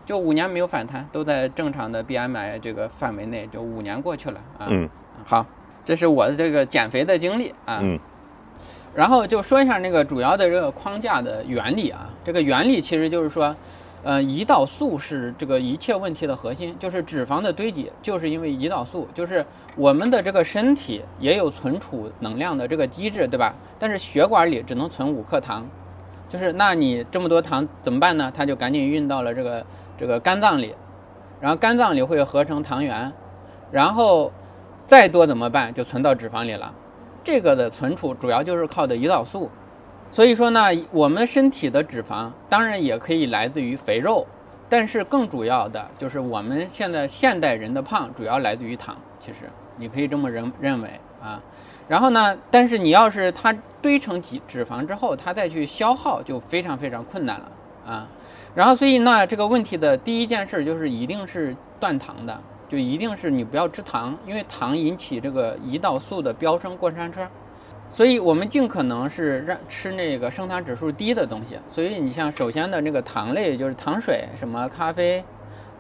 [0.07, 4.66] 就五年没有反弹，都在正常的 BMI 这个范围内，就五年过去了啊。
[4.70, 4.88] 嗯，
[5.24, 5.44] 好，
[5.85, 7.81] 这是我的这个减肥的经历啊。
[7.83, 7.98] 嗯，
[8.94, 12.09] 然后就说一下那个主要的这个框架的原理啊。
[12.24, 13.54] 这个原理其实就是说，
[14.02, 19.44] 呃，胰岛素是这个一切问题的核心，就是脂肪的堆积就是因为胰岛素，就是
[19.76, 23.54] 我们的这个身体也有存储能量的这个机制，对吧？
[23.78, 25.66] 但是血管里只能存五克糖。
[26.28, 28.30] 就是，那你这么多糖怎么办呢？
[28.36, 30.74] 它就赶紧运到了这个这个肝脏里，
[31.40, 33.10] 然后肝脏里会合成糖原，
[33.72, 34.30] 然后
[34.86, 35.72] 再多怎么办？
[35.72, 36.70] 就存到脂肪里了。
[37.24, 39.50] 这个的存储主要就是靠的胰岛素。
[40.10, 40.60] 所以说呢，
[40.92, 44.26] 我们身体的脂肪当然也可以来自于肥肉，
[44.68, 48.94] 但是更主要的就是我们现在现代人的胖主要来自于糖。
[49.18, 50.90] 其实你可以这么认认为
[51.22, 51.40] 啊。
[51.88, 52.37] 然后呢？
[52.51, 57.48] 但是你要是它堆成脂脂肪之后，它再去消耗就非常非常困难了
[57.87, 58.07] 啊。
[58.55, 67.27] 然后所以那这个问题的第一件事就是一定是断糖的，就一定是你不要吃糖，因为糖引起这个胰岛素的飙升过山车。
[67.90, 71.59] 所以我们尽可能是让吃那个升糖指数低的东西。
[71.70, 75.24] 所以你像首先的这个糖类，就是糖水、什么咖啡、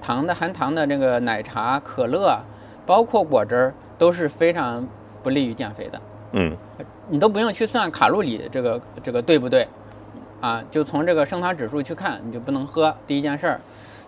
[0.00, 2.40] 糖的含糖的这个奶茶、可乐，
[2.86, 4.88] 包括果汁儿，都是非常。
[5.22, 6.00] 不利于减肥的，
[6.32, 6.56] 嗯，
[7.08, 9.66] 你都不用去算卡路里，这个这个对不对？
[10.40, 12.94] 啊，就从这个升糖指数去看，你就不能喝。
[13.06, 13.60] 第一件事儿，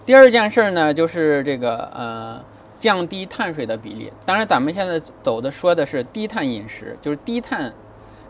[0.06, 2.40] 第二件事儿呢，就是这个呃，
[2.78, 4.12] 降低碳水的比例。
[4.24, 7.72] 当然，咱们现在走的说的是低碳饮食，就是低碳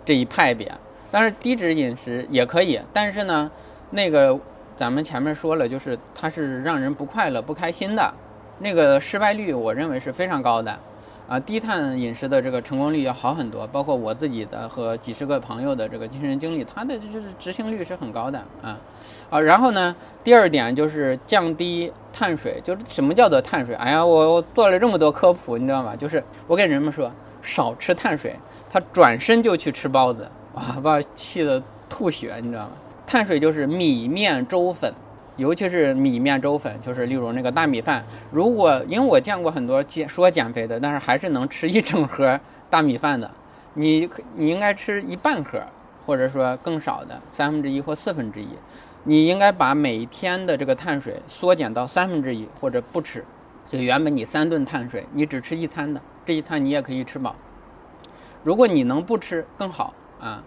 [0.05, 0.73] 这一派别。
[1.11, 3.51] 但是低脂饮食也可以，但是呢，
[3.91, 4.39] 那个
[4.77, 8.15] 咱们前面说了，就是它是让人不快乐、不开心的，
[8.61, 10.79] 那个失败率，我认为是非常高的。
[11.31, 18.77] 啊，低碳饮食的这个成功率要好很多，包括我自己的和几十个朋友的这个亲身经历，它的就是执行率是很高的啊。
[19.31, 23.77] 啊，然后呢，第二点就是降低碳水，就是什么叫做碳水？
[23.77, 25.95] 哎呀，我我做了这么多科普，你知道吗？
[25.95, 27.09] 就是我跟人们说
[27.41, 28.35] 少吃碳水，
[28.69, 32.73] 他转身就去吃包子，哇，把我气得吐血，你知道吗？
[33.07, 34.93] 碳水就是米面粥粉
[35.37, 38.05] 尤其是米面粥粉，就是例如那个大米饭。
[38.31, 42.39] 如果因为我见过很多减说减肥的，但是还是能吃一整盒
[42.69, 43.31] 大米饭的，
[43.75, 45.63] 你你应该吃一半盒，
[46.05, 48.49] 或者说更少的三分之一或四分之一。
[49.05, 53.25] 你应该把每天的这个碳水缩减到三分之一或者不吃。
[53.71, 57.35] 就原本你三顿碳水，你只吃一餐的，这一餐你也可以吃饱。
[58.43, 60.43] 如果你能不吃更好啊。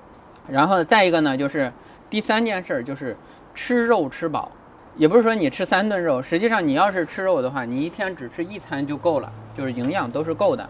[0.47, 1.71] 然后再一个呢，就是
[2.09, 3.15] 第三件事儿就是
[3.55, 4.51] 吃肉吃饱。
[4.95, 10.69] 也不是说你吃三顿肉，实际上你要是吃肉的话，你一天只吃一餐就够了，就是营养都是够的。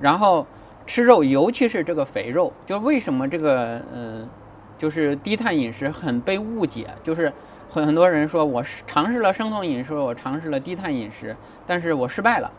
[0.00, 0.46] 然后
[0.86, 4.28] 吃肉，尤其是这个肥肉，就是为什么这个呃，
[4.76, 7.32] 就是低碳饮食很被误解，就是
[7.70, 11.34] 很很多人说我是尝试了生酮饮食，我尝试了低碳饮食，
[11.66, 12.52] 但是我失败了，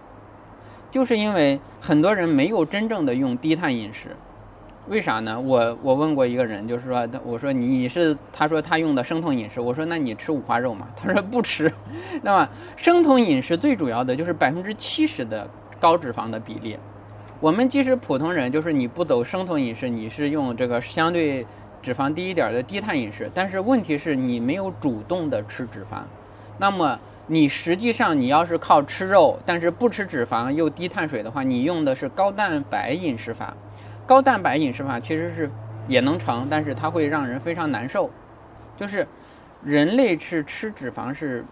[0.89, 4.15] 就是因为很多人没有真正的用低碳饮食。
[4.87, 5.39] 为啥呢？
[5.39, 10.87] 我我问过一个人，就是说他我说你是他说他用的生酮饮食，我说那你吃五花肉吗？
[10.95, 11.71] 他说不吃。
[12.21, 16.77] 那么生酮饮食最主要的就是百分之七十的高脂肪的比例。
[17.39, 21.45] 我们即使普通人，就是你不走生酮饮食，你是用这个相对
[21.81, 25.97] 脂肪低一点的低碳饮食，但是问题是你没有主动的吃脂肪。
[26.59, 33.51] 那么你实际上你要是靠吃肉，但是不吃脂肪又低碳水的话，你用的是高蛋白饮食法。
[34.07, 35.49] 高蛋白饮食法其实是
[35.87, 38.09] 也能成，但是它会让人非常难受。
[38.77, 39.07] 就是
[39.63, 41.43] 人类是吃脂肪是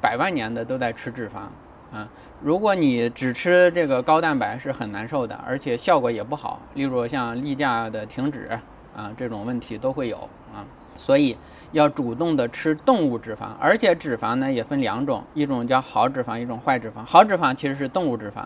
[0.00, 2.08] 百万年的都在吃脂肪啊。
[2.40, 6.60] 如果你只吃这个高蛋白是很难受的，而且效果也不好。
[6.74, 8.48] 例如像例假的停止
[8.94, 10.16] 啊这种问题都会有
[10.52, 10.66] 啊。
[10.94, 11.36] 所以
[11.70, 17.02] 要主动的吃动物脂肪，而且脂肪呢也分两种，一种叫好脂肪，一种坏脂肪。
[17.06, 18.44] 好脂肪其实是动物脂肪。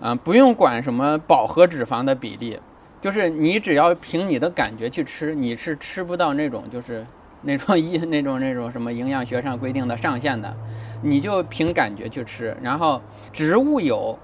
[0.00, 2.60] 啊，不用管什么饱和脂肪的比例，
[3.00, 7.06] 就是你只要凭你的感觉去吃，你是吃不到那种就是
[7.42, 10.54] 那种一 那种那种什么营养学上规定的上限的，
[11.02, 12.56] 你就凭感觉去吃。
[12.62, 13.00] 然后
[13.32, 14.18] 植物油，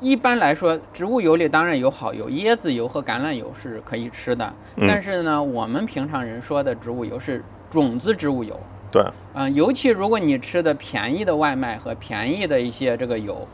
[0.00, 4.54] 一般来说，植物油里当然有好油，椰子油和橄榄油是可以吃的。
[4.86, 8.58] 但是呢，我们平常人说的植物油是种子植物油。
[8.90, 9.04] 对。
[9.34, 13.46] 嗯，尤其如果你吃的便宜的外卖和便宜的一些这个油。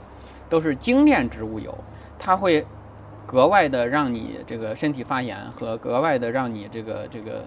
[0.50, 1.76] 都是精炼植物油，
[2.18, 2.64] 它会
[3.28, 7.44] 格外的让你这个身体发炎和格外的让你这个这个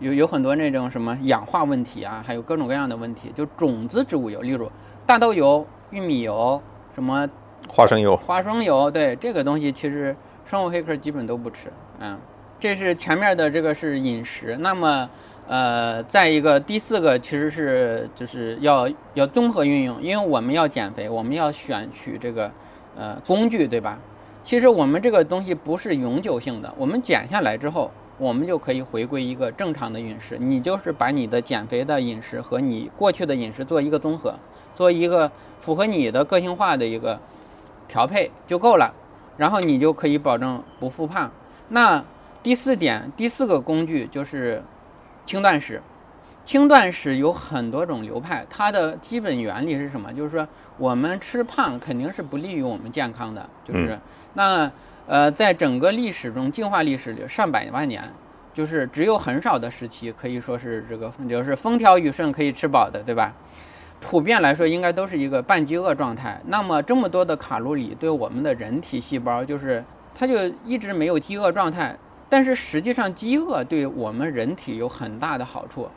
[0.00, 3.30] 有有很多那种什么氧化问题啊，还有各种各样的问题。
[3.32, 4.68] 就种子植物油，例如
[5.06, 6.60] 大豆油、玉米油、
[6.96, 7.30] 什么
[7.68, 11.70] 花生油、花生油，对这个东西其实生物黑客基本都不吃。
[12.00, 12.18] 嗯，
[12.58, 14.56] 这是前面的这个是饮食。
[14.58, 15.08] 那么。
[15.52, 22.52] 呃，再一个，第四个其实是就是要要综合运用，因为我们要减肥，我们要选取这个
[22.96, 23.98] 呃工具，对吧？
[24.50, 30.36] 其实我们这个东西不是永久性的，我们减下来之后，我们就可以回归一个正常的饮食。
[30.40, 34.34] 你就是把你的减肥的饮食和你过去的饮食做一个综合，
[34.74, 37.16] 做一个符合你的个性化的一个
[37.86, 38.92] 调配就够了，
[39.36, 41.30] 然后你就可以保证不复胖。
[41.68, 42.04] 那
[42.42, 44.60] 第四点，第四个工具就是。
[45.26, 45.80] 轻断食，
[46.44, 50.12] 轻断食有很多种流派，它的基本原理是什么？
[50.12, 50.46] 就是说，
[50.78, 53.48] 我们吃胖肯定是不利于我们健康的。
[53.64, 53.98] 就是
[54.34, 54.70] 那
[55.06, 58.02] 呃，在整个历史中，进化历史里上百万年，
[58.52, 63.32] 就是只有很少的时期可以说是这个就是风调雨顺可以吃饱的，对吧？
[64.00, 66.40] 普遍来说，应该都是一个半饥饿状态。
[66.46, 71.96] 那么这么多的卡路里对我们的人体细胞，就是它就一直没有饥饿状态。
[72.28, 75.88] 但是实际上，饥饿对我们人体有很大的好处，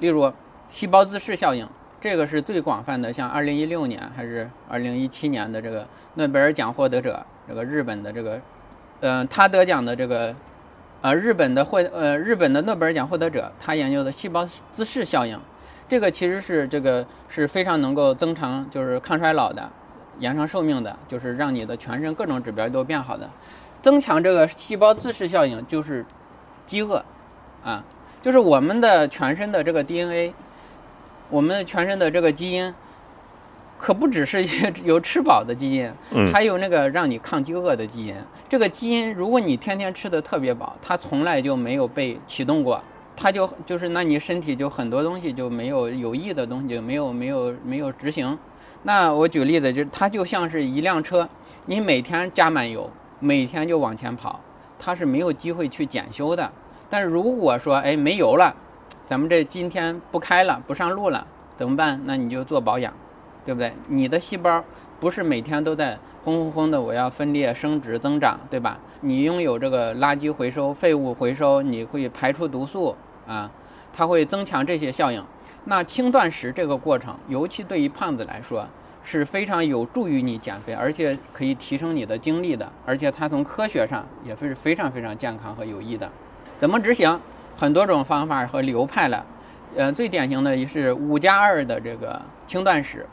[0.00, 0.30] 例如
[0.68, 1.66] 细胞自噬效应，
[2.00, 3.12] 这个是最广泛的。
[3.12, 8.40] 像2016年还是2017年的这个诺贝尔奖获得者，这个日本的这个，
[9.00, 10.34] 嗯，他得奖的这个，
[11.02, 15.38] 呃，日本的获呃日本的诺贝尔奖获得者，他研究的细胞自噬效应，
[15.88, 19.68] 这个其实是这个是非常能够增长，就是抗衰老的，
[20.18, 23.28] 延长寿命的，就是让你的全身各种指标都变好的。
[23.82, 26.04] 增强这个细胞自噬效应就是
[26.66, 27.02] 饥饿，
[27.64, 27.82] 啊，
[28.22, 30.32] 就是我们的全身的这个 DNA，
[31.28, 32.74] 我们全身的这个基因，
[33.78, 34.44] 可不只是
[34.84, 35.90] 有吃饱的基因，
[36.32, 38.14] 还有那个让你抗饥饿的基因。
[38.48, 42.82] 这个基因，如果你天天吃的特别饱，它从来就没有被启动过，
[43.16, 48.38] 它就就是那你身体就很多东西就没有有益的东西就没有没有没有执行。
[48.82, 51.28] 那我举例子，就是它就像是一辆车，
[51.66, 52.90] 你每天加满油。
[53.22, 54.40] 每天就往前跑，
[54.78, 56.50] 它是没有机会去检修的。
[56.90, 58.54] 但是如果说哎没油了，
[59.06, 61.26] 咱们这今天不开了，不上路了，
[61.56, 61.98] 怎么办？
[62.04, 62.92] 那你就做保养，
[63.44, 63.72] 对不对？
[63.88, 64.62] 你的细胞
[64.98, 68.78] 不是每天都在轰轰轰的，我要分裂、生殖、增长，对吧？
[69.02, 72.94] 你拥有这个垃圾回收、废物回收，你会排出毒素
[73.26, 73.50] 啊，
[73.92, 75.24] 它会增强这些效应。
[75.64, 78.66] 那轻断食这个过程，尤其对于胖子来说，
[79.02, 86.10] 是非常有助于你减肥，而且可以提升你的精力的，而且它从科学上也是非常非常健康和有益的。
[86.60, 87.18] 怎么执行？
[87.56, 89.24] 很多种方法和流派了。
[89.74, 93.06] 呃，最典型的也是五加二的这个轻断食。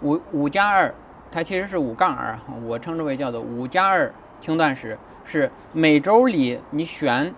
[0.00, 0.94] 五五加二，
[1.30, 7.34] 它其实是五杠二，我称之为叫做五加二轻断食，是每周里你选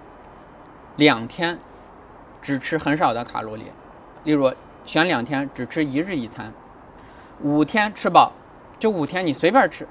[0.94, 1.58] 两天
[2.40, 3.64] 只吃很少的卡路里，
[4.22, 4.52] 例如
[4.84, 6.52] 选两天只吃一日一餐，
[7.42, 8.30] 五天吃饱，
[8.78, 9.88] 这五天你随便吃，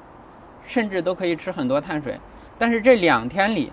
[0.65, 2.17] 甚至都可以吃很多碳水，
[2.57, 3.69] 但是这两天里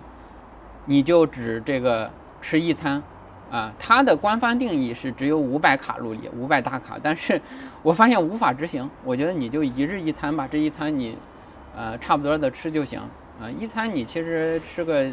[0.85, 2.09] 你就只这个
[2.41, 3.01] 吃一餐。
[3.51, 7.39] 啊，它的官方定义是只有五百卡路里，五百大卡，但是
[7.83, 8.89] 我发现无法执行。
[9.03, 11.15] 我觉得你就一日一餐吧，这一餐你，
[11.77, 12.99] 呃，差不多的吃就行。
[13.39, 15.09] 啊，一餐你其实吃个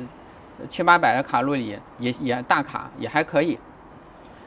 [0.68, 3.58] 七八百的卡路里也也大卡也还可以。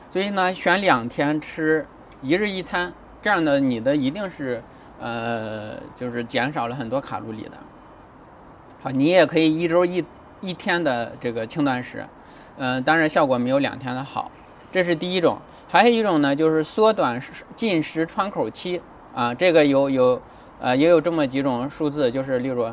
[0.10, 1.86] 所以呢，选两天吃
[2.22, 4.62] 一日一餐，这样的你的一定是
[5.00, 7.52] 呃，就是减少了很多卡路里的。
[8.82, 10.04] 好，你也可以一周一
[10.46, 12.06] 一天的这个轻断食。
[12.58, 14.32] 嗯，当然效果没有两天的好，
[14.72, 15.38] 这是第一种。
[15.68, 17.22] 还有一种呢，就是缩短
[17.56, 18.82] 进食窗口期
[19.14, 20.22] 啊，这个有有
[20.62, 22.72] 呃也有这么几种数字，就是例如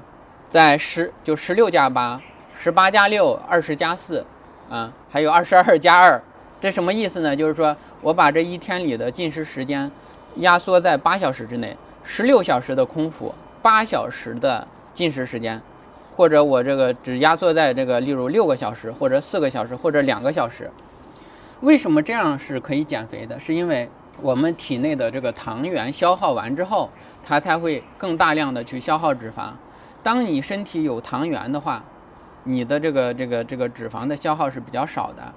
[0.49, 2.21] 在十就十六加八、
[2.55, 4.25] 十八加六、二十加四
[4.71, 6.23] 啊，还有二十二加二，
[6.61, 7.35] 这什么意思呢？
[7.35, 9.91] 就是说我把这一天里的进食时间
[10.37, 15.61] 压缩在八小时之内，十六小时的空腹，八小时的进食时间。
[16.15, 20.71] 或者我这个只压缩在这个，例如六个小时，或者四个小时，或者两个小时。
[21.63, 23.41] 为什么这样是可以减肥的？
[23.41, 23.89] 是因为
[24.21, 26.91] 我们体内的这个糖原消耗完之后，
[27.25, 29.53] 它才会更大量的去消耗脂肪。
[30.03, 31.83] 当你身体有糖原的话，
[32.45, 35.33] 你的这个这个这个脂肪的消耗是比较少的。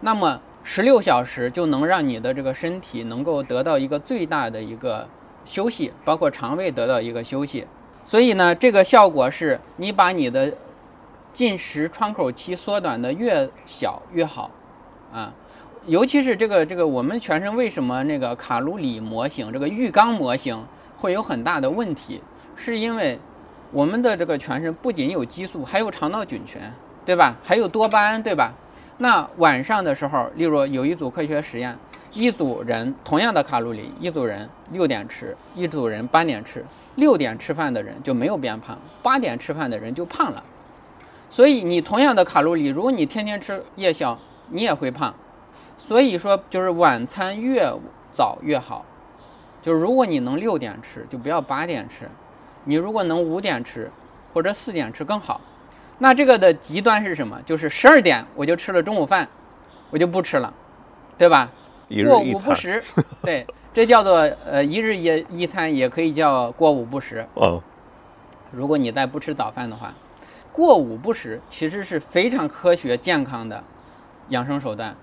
[0.00, 5.06] 那么十六小时就能让你的这个身体能够得到一个最大的一个
[5.44, 7.66] 休息，包括肠胃得到一个休息。
[8.04, 10.52] 所以呢，这个效果是你把你的
[11.32, 14.50] 进食窗口期缩短的越小越好，
[15.12, 15.32] 啊，
[15.86, 20.62] 尤其是这个这个我们全身为什么那个卡路里模型这个浴缸模型
[20.98, 22.22] 会有很大的问题，
[22.54, 23.18] 是因为
[23.70, 26.60] 我们的这个全身不仅有激素，还有肠道菌群，
[27.06, 27.34] 对吧？
[27.42, 28.52] 还有多巴胺，对吧？
[28.98, 31.76] 那晚上的时候，例如有一组科学实验，
[32.12, 36.62] 一组人同样的卡路里，一组人六点吃，一组人八点吃。
[36.96, 40.42] 六点吃饭的人就没有变胖，八点吃饭的人就胖了。
[41.30, 44.18] 所以你同样的卡路里，如果你天天吃夜宵，
[44.50, 45.14] 你也会胖。
[45.78, 47.72] 所以说，就是晚餐越
[48.12, 48.84] 早越好。
[49.62, 52.08] 就是如果你能六点吃，就不要八点吃。
[52.64, 53.90] 你如果能五点吃，
[54.34, 55.40] 或者四点吃更好。
[55.98, 57.40] 那这个的极端是什么？
[57.46, 59.26] 就是十二点我就吃了中午饭，
[59.90, 60.52] 我就不吃了，
[61.16, 61.50] 对吧？
[62.06, 62.82] 过午不食，
[63.22, 63.46] 对。
[63.74, 67.26] 这叫做呃一日一一餐，也可以叫过午不食。
[67.34, 67.62] 哦，
[68.50, 69.94] 如果你再不吃早饭的话，
[70.52, 73.64] 过午不食其实是非常科学健康的
[74.28, 74.94] 养生手段，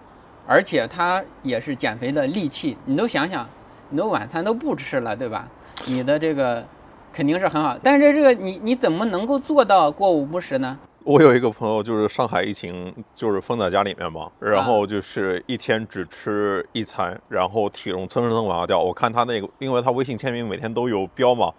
[0.45, 2.77] 而且它也是减肥的利器。
[2.85, 3.47] 你都想想，
[3.89, 5.47] 你都晚餐都不吃了，对吧？
[5.87, 6.63] 你的这个
[7.11, 10.77] 肯定是很好，但是这个你你怎么能够做到过午不食呢？
[11.09, 18.79] 我有一个朋友，就是上海疫情，就是封在家里面嘛，然后就是一天只吃一餐，然后体重蹭蹭蹭往下掉。
[18.79, 21.51] 我看他那个，因为他微信签名每天都有标嘛，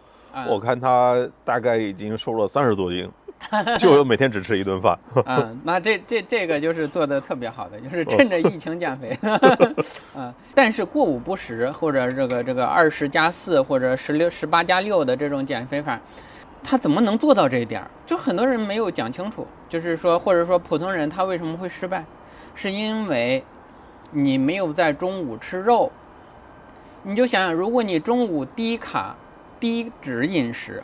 [0.48, 3.10] 我看他大概已经瘦了三十多斤，
[3.76, 4.96] 就 每天只吃一顿饭。
[5.26, 9.18] 嗯，那这这这个就是做的特别好的，就是趁着疫情减肥。
[10.14, 15.98] 嗯，但是过午不食或者这个这个二十加四或者十六十八加六的这种减肥法。
[16.62, 17.82] 他怎么能做到这一点？
[18.06, 22.04] 就很多人没有讲清楚，就是说，或者说普通人他为什么会失败，
[22.54, 23.42] 是因为
[24.12, 25.90] 你没有在中午吃肉。
[27.02, 29.16] 你就想想，如果你中午低卡、
[29.58, 30.82] 低脂饮食，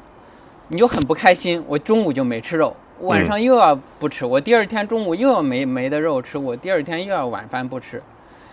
[0.69, 1.63] 你就很不开心。
[1.67, 8.03] 我中午就没吃肉，晚上又要不吃，我第二天中午又要没没的肉吃，我第二天又要晚饭不吃。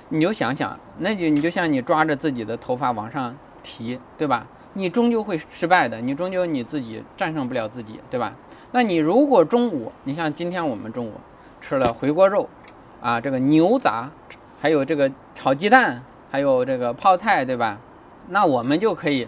[0.10, 4.46] 你就想想，那就你就像你抓着自己的头发往上提，对吧？
[4.74, 8.34] 你终究会失败的，你终究你自己战胜不了自己，对吧？
[8.72, 11.14] 那你如果中午，你像今天我们中午
[11.62, 12.50] 吃了回锅肉，
[13.02, 14.10] 啊，这个牛杂，
[14.60, 17.80] 还有这个炒鸡蛋，还有这个泡菜，对吧？
[18.30, 19.28] 那我们就可以，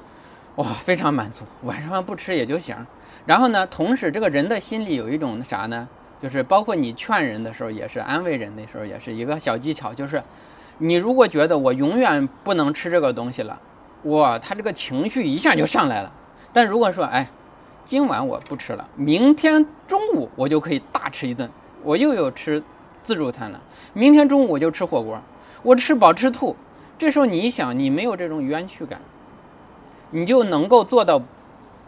[0.55, 2.75] 哇，非常满足，晚上不吃也就行。
[3.27, 5.87] 然后呢，同时这个人的心里有一种啥呢？
[6.21, 10.23] 就是包括你劝人的时候，也是安慰人的时候，也是一个小技巧，就是
[10.79, 13.59] 你如果觉得我永远不能吃这个东西了。
[14.05, 16.11] 哇，他这个情绪一下就上来了。
[16.53, 17.27] 但如果说，哎，
[17.85, 21.49] 今晚我不吃了，明天中午我就可以大吃一顿，
[21.83, 22.63] 我又有吃
[23.03, 23.61] 自助餐了。
[23.93, 25.19] 明天中午我就吃火锅，
[25.63, 26.55] 我吃饱吃吐，
[26.97, 29.01] 这时候你想，你没有这种冤屈感，
[30.11, 31.21] 你就能够做到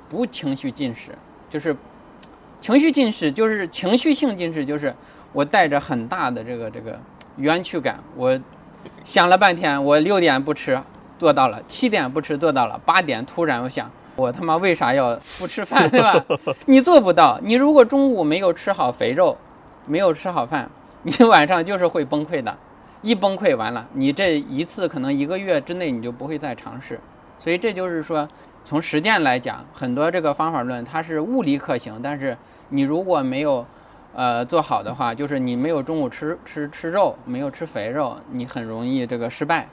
[0.09, 1.11] 不情绪进食，
[1.49, 1.75] 就是
[2.59, 4.93] 情绪进食，就是情绪性进食，就是
[5.33, 6.99] 我带着很大的这个这个
[7.37, 8.39] 冤屈感，我
[9.03, 10.81] 想了半天，我六点不吃
[11.17, 16.23] 做到了，七点不吃做到了，八点突然我想，我他妈为啥要不吃饭， 对吧？
[16.65, 19.37] 你做不到，你如果中午没有吃好肥肉，
[19.85, 20.69] 没有吃好饭，
[21.03, 22.55] 你晚上就是会崩溃的。
[23.03, 26.99] 一崩溃完了，你这一次可能一个月之内你就不会再尝试，
[27.37, 28.27] 所以这就是说，
[28.65, 32.35] 从实践来讲，很多这个方法论它是物理可行，但是
[32.69, 33.63] 你如果没有，
[34.15, 39.69] 呃，做好的话，就是你没有中午吃吃吃肉，没有吃肥肉，你很容易这个失败，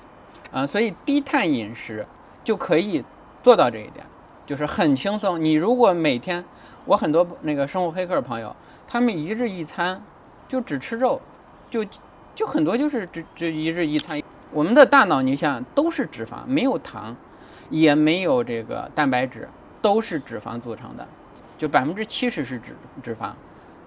[0.54, 2.06] 啊，所以低碳饮食
[2.42, 3.04] 就可以
[3.42, 4.06] 做到这一点，
[4.46, 5.44] 就是很轻松。
[5.44, 6.42] 你如果每天，
[6.86, 8.54] 我很多那个生活黑客朋友，
[8.86, 10.00] 他们一日一餐
[10.48, 11.20] 就只吃肉，
[11.68, 11.84] 就。
[12.36, 17.14] 就很多就是只只一日一餐，我们的大脑你想都是脂肪，没有糖，
[17.70, 19.48] 也没有这个蛋白质，
[19.80, 21.06] 都是脂肪组成的，
[21.56, 22.74] 就百分之七十是脂
[23.04, 23.30] 脂肪，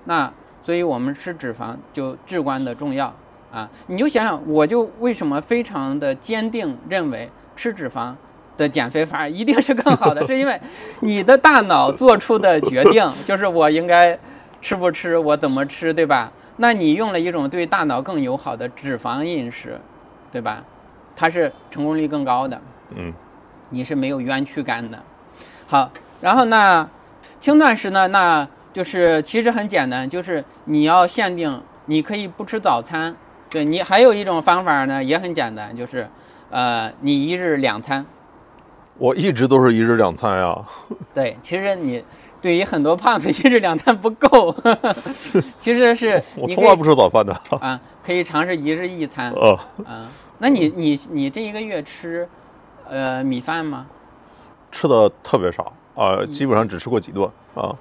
[0.05, 0.31] 那
[0.63, 3.13] 所以我们吃脂肪就至关的重要
[3.51, 3.69] 啊！
[3.87, 8.13] 你就想想，我就为什么非常的坚定认为吃脂肪
[8.57, 10.59] 的减肥法一定是更好的，是因为
[11.01, 14.17] 你的大脑做出的决定就是我应该
[14.61, 16.31] 吃不吃，我怎么吃，对吧？
[16.57, 19.79] 那你用了一种对大脑更友好的脂肪饮食，
[20.31, 20.63] 对吧？
[21.15, 22.59] 它是成功率更高的。
[22.95, 23.13] 嗯，
[23.69, 25.01] 你是没有冤屈感的。
[25.67, 25.91] 好，
[26.21, 26.87] 然后那，
[27.39, 33.15] 轻断食呢，那就是其实很简单，就是你要限定，你可以不吃早餐。
[33.49, 36.07] 对你还有一种方法呢，也很简单，就是
[36.49, 38.05] 呃，你一日两餐。
[38.97, 40.57] 我一直都是一日两餐呀。
[41.13, 42.03] 对，其实你。
[42.39, 44.55] 对于很多胖子，一日两餐不够。
[45.57, 49.31] 其实是我从来不吃早饭的啊，可以尝试一日一餐。
[49.31, 52.29] 呃，啊，那你你你这一个月吃
[52.87, 53.87] 呃米饭吗？
[54.71, 57.75] 吃的特别少啊，基本上只吃过几顿啊。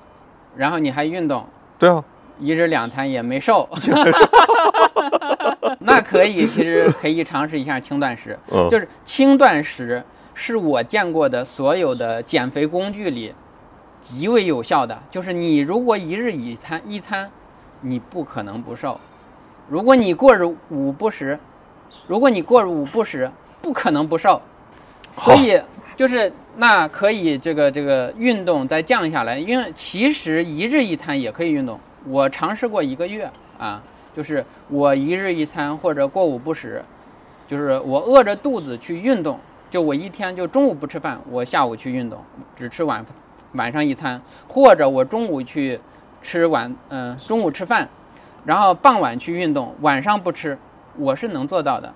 [0.57, 1.47] 然后你还运动？
[1.79, 2.03] 对啊，
[2.39, 3.69] 一日两餐也没瘦。
[5.81, 8.39] 那可以，其实可以尝试一下轻断食。
[8.53, 10.03] 嗯，就是轻断食
[10.35, 13.33] 是我见过的所有的减肥工具里。
[13.99, 17.29] 极为有效的就是你如果一日一餐一餐，
[17.81, 18.97] 你不可能不瘦；
[19.69, 21.37] 如果你过日五不食，
[22.07, 23.29] 如果你过日五不食，
[23.61, 24.41] 不可能不瘦。
[25.19, 25.61] 所以
[25.97, 31.81] 就是那可以这个这个运动再降下来，因为其实一日一餐也可以运动。
[32.09, 33.83] 我尝试过一个月啊，
[34.15, 36.83] 就是我一日一餐或者过午不食，
[37.49, 39.39] 就是我饿着肚子去运动，
[39.69, 42.19] 就我一天就中午不吃饭，我下午去运动，
[42.55, 43.05] 只吃晚。
[43.53, 45.81] 晚上一餐，或者我中午去
[46.21, 47.89] 吃晚，嗯，中午吃饭，
[48.45, 50.59] 然后傍晚去运动，晚上不吃，
[50.97, 51.93] 我是能做到的。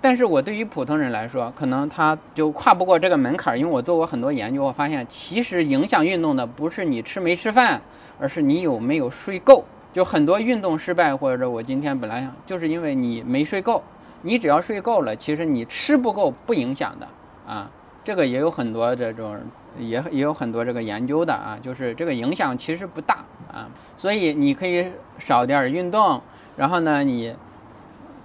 [0.00, 7.80] 但是我对于普通人来说，可能他就跨不过这个门槛，因为我做过很多研究，我发现其实影响运动的不是你吃没吃饭，
[8.18, 9.64] 而是你有没有睡够。
[9.92, 13.82] 就很多运动失败，或者我今天本来想，就是因为你没睡够。
[14.22, 17.08] 你只要睡够了，其实你吃不够不影响的
[17.46, 17.70] 啊。
[18.04, 19.36] 这个也有很多这种。
[19.78, 23.16] 也也有很多这个研究的啊，就是这个影响其实不大
[23.52, 26.18] 啊，所以你可以少点运动，
[26.56, 27.36] 然后呢，你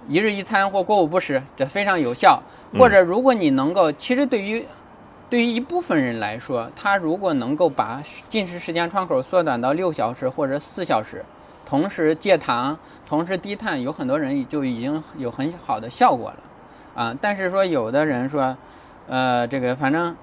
[0.08, 2.42] 一日一餐或过午不食，这非常有效。
[2.78, 4.64] 或者如果你能够，其实对于
[5.32, 11.24] 对于一部分人来说，他如果能够把进食时间窗口缩短到六小时或者四小时，
[11.64, 17.16] 同时戒糖，同时低碳，有很多人就已经有很好的效果了啊。
[17.18, 18.54] 但是说有的人说，
[19.08, 20.14] 呃，这个反正。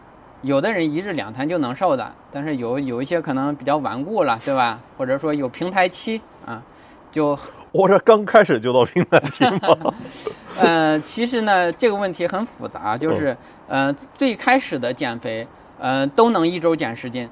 [0.42, 4.80] 有的人一日两餐就能瘦的，但是有有一些可能比较顽固了，对吧？
[4.98, 6.64] 或者说有平台期啊，
[7.12, 7.38] 就
[7.72, 9.94] 我这刚开始就到平台期吗？
[10.60, 13.36] 呃，其实呢，这个问题很复杂，就是
[13.68, 15.48] 呃，最开始的减肥，
[15.78, 17.30] 呃，都能一周减十斤。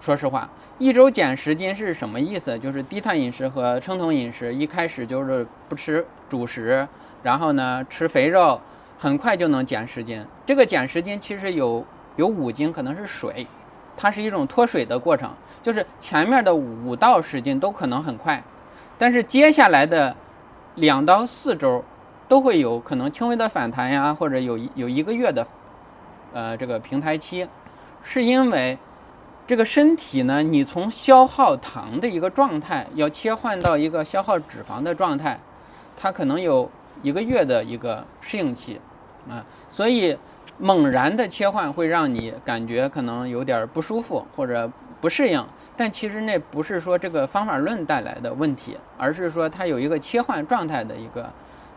[0.00, 2.58] 说实话，一周减十斤是什么意思？
[2.58, 6.86] 就是低碳饮食和生酮饮食，一开始就是不吃主食，
[7.22, 8.60] 然后呢吃肥肉，
[8.98, 10.24] 很快就能减十斤。
[10.46, 11.84] 这个减十斤其实有。
[12.16, 13.44] 有五斤可能是水，
[13.96, 15.28] 它是一种脱水的过程，
[15.64, 18.40] 就是前面的五到十斤都可能很快，
[18.98, 20.14] 但是接下来的
[20.76, 21.82] 两到四周
[22.28, 25.46] 都会有可能轻微的反弹呀，或者有有一个月的
[26.32, 27.46] 呃这个平台期，
[28.02, 28.78] 是因为
[29.46, 35.38] 这个身体呢，你从消耗糖的一个状态要切换到一个消耗脂肪的状态，
[35.96, 36.70] 它可能有
[37.02, 38.80] 一个月的一个适应期
[39.28, 40.16] 啊，所以。
[40.56, 44.70] 猛然的切换会让你感觉可能有点不舒服或者
[45.00, 45.44] 不适应，
[45.76, 51.28] 但其实那不是说这个方法论带来的问题，而是说它有一个切换状态的一个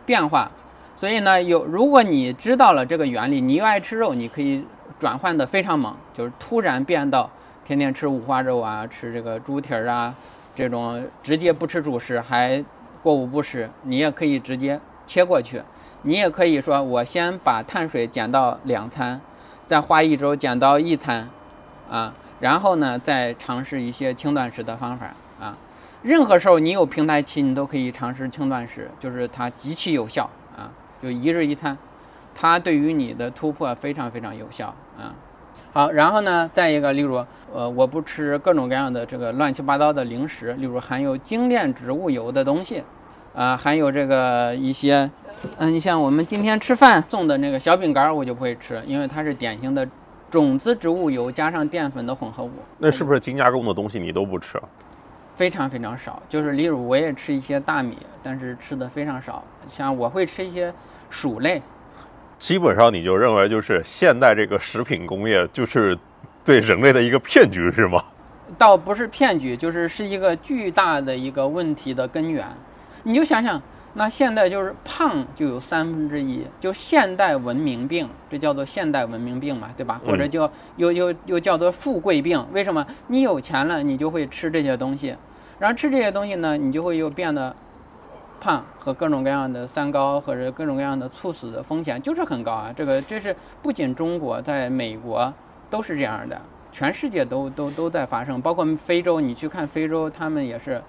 [0.06, 0.50] 变化。
[0.96, 4.64] 所以呢，有如果你知道了这个原理，你又爱吃肉，你可以
[4.98, 7.30] 转换的非常猛，就是突然变到
[7.64, 10.14] 天天吃五花肉啊，吃这个猪蹄儿啊，
[10.54, 12.64] 这种直接不吃主食还
[13.02, 15.62] 过午不食，你也可以直接切过去。
[16.02, 19.20] 你也可以说，我先把碳水减到两餐，
[19.66, 21.28] 再花一周减到一餐，
[21.90, 25.06] 啊，然后呢，再尝试一些轻断食的方法
[25.40, 25.56] 啊。
[26.02, 30.70] 任何时候你有平台期，你都可以尝试轻断食，就是它极其有效啊，
[31.02, 31.76] 就一日一餐，
[32.34, 35.14] 它对于你的突破非常非常有效啊。
[35.72, 42.82] 好，然后呢，再一个，例如，呃，我不吃各种各样的这个乱七八糟的零食，例如含有精炼植物油的东西，
[43.34, 45.10] 啊，含有这个一些，
[45.58, 49.86] 嗯，你像我们今天吃饭送的那个小饼干，我就不会吃，因为它是典型的
[50.30, 52.50] 种子植物油加上淀粉的混合物。
[52.78, 54.60] 那是不是精加工的东西你都不吃？
[55.34, 59.44] 非常非常少，就是例如我也吃一些大米，但是吃的非常少。
[59.68, 60.74] 像我会吃一些
[61.08, 61.62] 薯类，
[62.38, 65.96] 基本上你就认为就是现代这个食品工业就是
[66.44, 68.02] 对人类的一个骗局是吗？
[68.56, 72.44] 倒不是骗局，就是是一个巨大的一个问题的根源。
[73.04, 73.62] 你就想想，
[73.98, 80.00] 那现在就是胖就有三分之一，就现代文明病，这叫做现代文明病嘛，对吧？
[80.06, 82.46] 或者叫又又又叫做富贵病。
[82.52, 82.86] 为什么？
[83.08, 85.16] 你有钱了，你就会吃这些东西。
[85.58, 87.52] 然后吃这些东西呢，你就会又变得
[88.40, 92.72] 胖和各种各样的三高或者各种各样的猝死的风险就是很高啊。
[92.76, 95.34] 这个这是不仅中国，在美国
[95.68, 96.40] 都是这样的，
[96.70, 100.80] 全世界都都都在发生，包括非洲，你去看非洲，他们也是，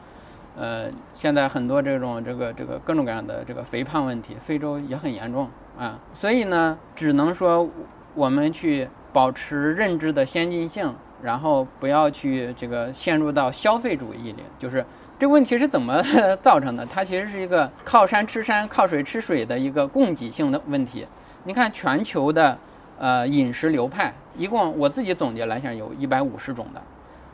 [0.59, 5.97] 呃，现在很多这种这个这个各种各样的这个肥胖问题，非洲也很严重啊。
[6.13, 7.69] 所以呢，只能说
[8.13, 10.93] 我们去保持认知的先进性。
[11.21, 14.85] 然后不要去这个陷入到消费主义里，就是
[15.19, 16.01] 这问题是怎么
[16.41, 16.85] 造成的？
[16.85, 21.05] 它其实是一个靠山吃山、靠水吃水的一个供给性的问题。
[21.43, 22.57] 你看全球的
[22.97, 26.81] 呃饮食流派，一共我自己总结来讲有一百五十种的。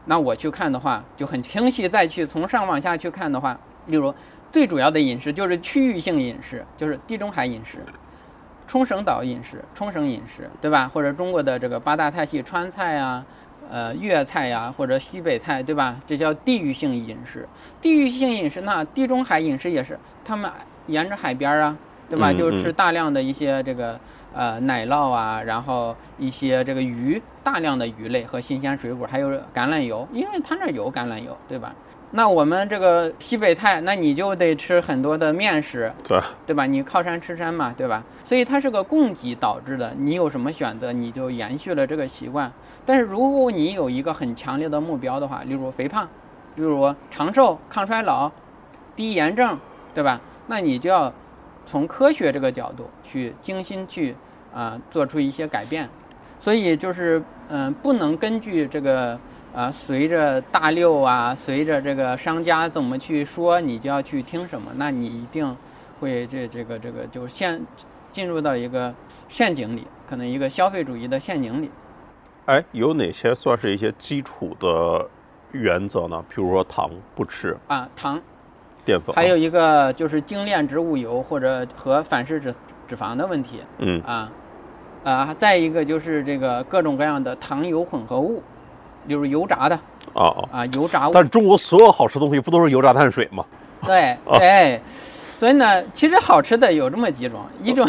[0.06, 4.14] 那我去看的话就很清晰，再去从上往下去看的话，例如
[4.51, 7.80] 最主要的饮食就是区域性饮食，就是地中海饮食、
[8.68, 10.89] 冲绳岛饮食、冲绳饮食，对吧？
[10.93, 13.26] 或者中国的这个八大菜系，川菜啊。
[13.68, 15.99] 呃，粤菜呀，或者西北菜，对吧？
[16.06, 17.49] 这叫地域性饮食。
[17.82, 20.51] 地域性饮食呢，地中海饮食也是，他们
[20.86, 21.76] 沿着海边啊，
[22.08, 22.32] 对吧？
[22.32, 23.99] 就吃大量的一些这个
[24.36, 31.74] 呃奶酪啊，然后一些这个鱼，大量的鱼类和新鲜水果，还有橄榄油，因为它那有橄榄油，对吧？
[32.12, 36.66] 那我们这个西北菜，那你就得吃很多的面食，对对吧？
[36.66, 38.04] 你靠山吃山嘛，对吧？
[38.24, 42.52] 所以它是个供给导致的，你有什么选择，你就延续了这个习惯。
[42.86, 46.08] 但是如果你有一个很强烈的目标的话，例如肥胖，
[46.56, 48.32] 例如长寿、抗衰老、
[48.96, 49.58] 低炎症，
[49.94, 50.22] 对吧？
[50.48, 51.12] 那你就要
[51.66, 54.16] 从科学这个角度去精心去
[54.56, 55.88] 啊做出一些改变。
[56.39, 59.18] 所以就是嗯，不能根据这个
[59.53, 65.56] 啊随着大六啊，随着这个商家怎么去说，你就要去听什么，那你一定
[65.99, 67.62] 会这这个这个就陷
[68.12, 68.93] 进入到一个
[69.30, 71.70] 陷阱里，可能一个消费主义的陷阱里。
[72.45, 75.08] 哎，有哪些算是一些基础的
[75.51, 76.24] 原则呢？
[76.30, 78.22] 譬如说糖不吃啊，糖、
[78.84, 82.53] 淀粉，还有一个就是精炼植物油或者和反式脂
[82.86, 83.62] 脂肪的问题。
[83.80, 84.30] 嗯啊
[85.06, 88.41] 啊，再一个就是这个各种各样的糖油混合物，
[89.06, 89.80] 例如油炸的
[90.14, 91.12] 啊啊，油炸物。
[91.14, 93.45] 但中国所有好吃东西不都是油炸碳水吗？
[93.86, 94.82] 对， 哎，
[95.38, 97.88] 所以呢，其实好吃的有这么几种，一种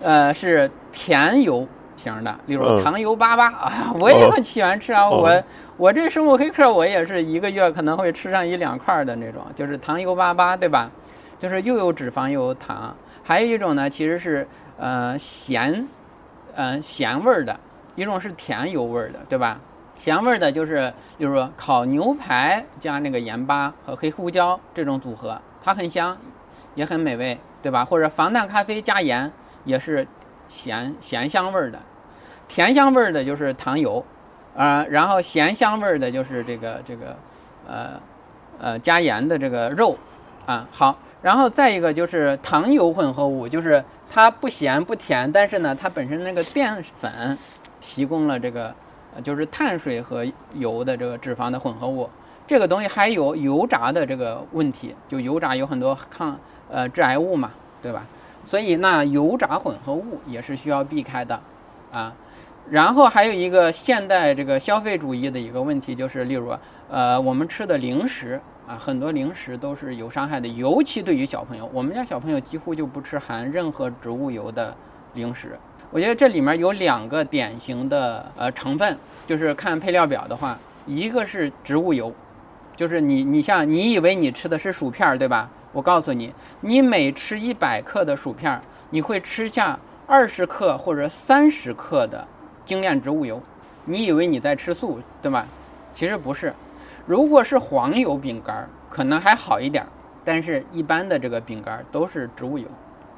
[0.00, 1.66] 呃是甜油。
[1.96, 5.08] 型的，例如糖油粑粑啊， 我也很喜欢吃啊。
[5.08, 5.42] 我
[5.76, 10.90] 我这生物黑客，我也是一个月可能会吃上一两块的那种，就是糖油粑粑，对吧？
[11.38, 12.94] 就是又有脂肪又有糖。
[13.22, 14.46] 还有一种呢，其实是
[14.76, 15.86] 呃咸，
[16.54, 17.58] 嗯咸味儿的，
[17.94, 19.60] 一种是甜油味儿的，对吧？
[19.96, 26.16] 咸味儿的就是，就是说烤牛排加那个盐巴和黑胡椒这种组合，它很香，
[26.74, 27.84] 也很美味，对吧？
[27.84, 29.30] 或者防弹咖啡加盐
[29.64, 30.06] 也是。
[30.46, 31.78] 咸咸香味儿的，
[32.46, 34.04] 甜香味儿的就是糖油，
[34.54, 37.16] 啊，然后咸香味儿的就是这个这个，
[37.66, 37.98] 呃，
[38.60, 39.96] 呃加盐的这个肉，
[40.44, 43.82] 啊好，然后再一个就是糖油混合物，就是
[44.14, 47.36] 它不咸不甜，但是呢，它本身那个淀粉
[47.80, 48.72] 提供了这个，
[49.24, 52.08] 就是碳水和油的这个脂肪的混合物，
[52.46, 56.38] 这个东西还有油炸的这个问题，就油炸有很多抗
[56.70, 57.50] 呃致癌物嘛，
[57.82, 58.06] 对吧？
[58.46, 61.40] 所以，那油炸混合物也是需要避开的，
[61.90, 62.14] 啊，
[62.70, 66.56] 然后还有一个现代这个消费主义的一个问题，就是例如，
[66.88, 71.68] 呃，我们吃的零食，啊，很多零食都是有伤害的，尤其对于小朋友。
[71.72, 74.74] 我们家小朋友几乎就不吃含任何植物油的
[75.12, 75.58] 零食。
[75.90, 78.96] 我觉得这里面有两个典型的呃成分，
[79.26, 82.12] 就是看配料表的话，一个是植物油，
[82.74, 85.50] 就是你你像你以为你吃的是薯片对吧？
[85.72, 88.58] 我告诉你，你每吃一百克的薯片，
[88.90, 92.26] 你会吃下二十克或者三十克的
[92.64, 93.42] 精炼植物油。
[93.84, 95.46] 你以为你在吃素对吧？
[95.92, 96.54] 其实不是。
[97.06, 99.86] 如果是黄油饼干，可能还好一点，
[100.24, 102.66] 但是一般的这个饼干都是植物油，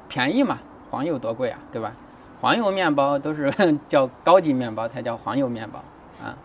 [0.09, 0.59] 便宜嘛，
[0.89, 1.93] 黄油多贵啊，对吧？
[2.41, 3.49] 黄油面包都是
[3.87, 5.81] 叫高级面包才叫黄油面包
[6.21, 6.35] 啊，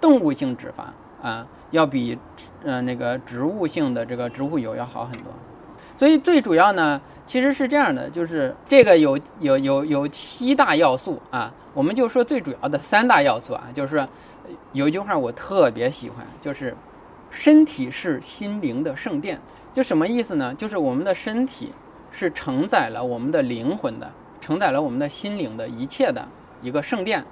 [0.00, 2.18] 动物性脂肪啊，要比
[2.64, 5.32] 呃那个植物性的这个植物油要好很多。
[5.96, 14.04] 所以最主要呢，其实是这样的，就是这个有有有有七大要素啊，我们就说最主要的三大要素啊，就是。
[14.72, 16.76] 有一句话我特别喜欢，就是
[17.30, 19.40] “身体是心灵的圣殿”。
[19.74, 20.54] 就什么意思呢？
[20.54, 21.72] 就是我们的身体
[22.10, 26.26] 是承载了我们的灵魂的，承载了我们的心灵的一切的
[26.62, 27.24] 一个圣殿。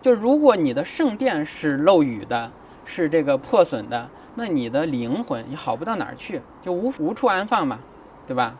[0.00, 2.50] 就如果你的圣殿是漏雨的，
[2.84, 7.78] 是这个破损的，那你的灵魂也好不到哪儿去，就无无处安放嘛，
[8.26, 8.54] 对吧？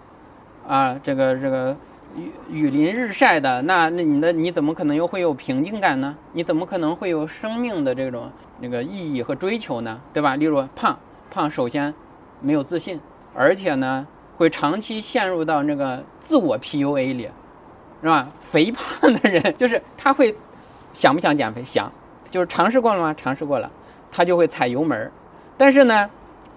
[0.67, 1.77] 啊，这个这个。
[2.17, 6.17] 雨雨淋日晒的，那那你的你怎么可能又会有平静感呢？
[6.33, 10.01] 你怎么可能会有生命的这种那个意义和追求呢？
[10.15, 10.35] 对吧？
[10.37, 10.99] 例如胖
[11.31, 11.93] 胖，首先
[12.41, 12.99] 没有自信，
[13.35, 14.07] 而且呢
[14.39, 17.29] 会长期陷入到那个自我 PUA 里，
[18.01, 18.29] 是吧？
[18.41, 20.35] 肥胖的人就是他会
[20.95, 21.63] 想不想减肥？
[21.63, 21.93] 想，
[22.31, 23.13] 就是尝试过了吗？
[23.15, 23.71] 尝试过了，
[24.11, 25.13] 他就会踩油门，
[25.59, 26.11] 但是呢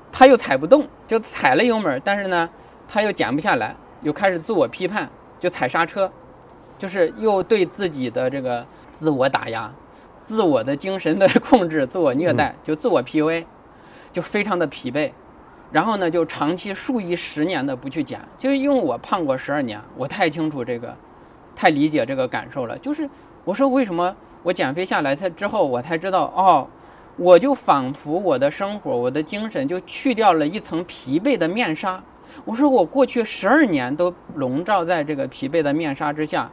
[0.09, 2.49] 他又踩不动，就踩了油门，但是呢
[2.87, 5.09] 他又减不下来，又开始自我批判。
[5.39, 6.11] 就踩刹车，
[6.77, 9.71] 就是又对自己的这个自我打压、
[10.21, 13.45] 自我的精神的 控制、自我虐待，就自我 PUA，
[14.11, 15.11] 就非常的疲惫。
[15.71, 18.19] 然后呢，就长期数以十年的不去减。
[18.37, 20.95] 就因为我胖过十二年，我太清楚这个，
[21.55, 22.77] 太理解这个感受了。
[22.79, 23.07] 就是
[23.45, 26.67] 我说为什么我减肥下来才之后，我才知道哦，
[27.17, 32.01] 我就仿佛我的生活、我的精神就去掉了一层疲惫的面纱。
[32.45, 36.49] 我说我过去十二年都笼罩在这个疲惫的面纱之下，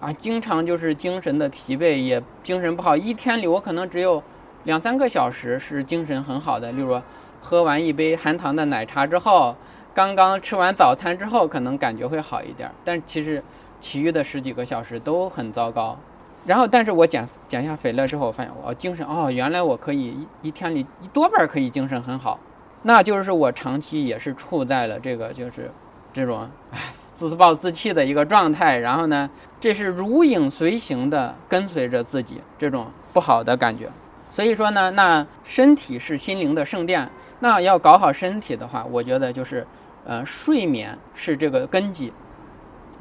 [0.00, 2.96] 啊，经常就是精神的疲惫，也精神不好。
[2.96, 4.22] 一天里我可能只有
[4.64, 7.00] 两三个小时是精神很好的，例如
[7.40, 9.54] 喝完一杯含糖的奶茶之后，
[9.94, 12.70] 刚刚吃完早餐之后，可能感觉会好一点。
[12.84, 13.42] 但其实
[13.80, 15.98] 其余的十几个小时都很糟糕。
[16.46, 22.40] 然后，但是我减减下肥了之后，我发现我精神哦，原来我可以一一天里一多半可以精神很好。
[22.82, 25.70] 那就是我长期也是处在了这个就是
[26.12, 26.78] 这种唉
[27.12, 29.28] 自暴自弃的一个状态，然后呢，
[29.60, 33.90] 这是如影随形的跟随着自己这种不好的感觉。
[34.30, 37.10] 所以说呢，那身体是心灵的圣殿，
[37.40, 39.66] 那要搞好身体的话，我觉得就是
[40.06, 42.10] 呃睡眠是这个根基，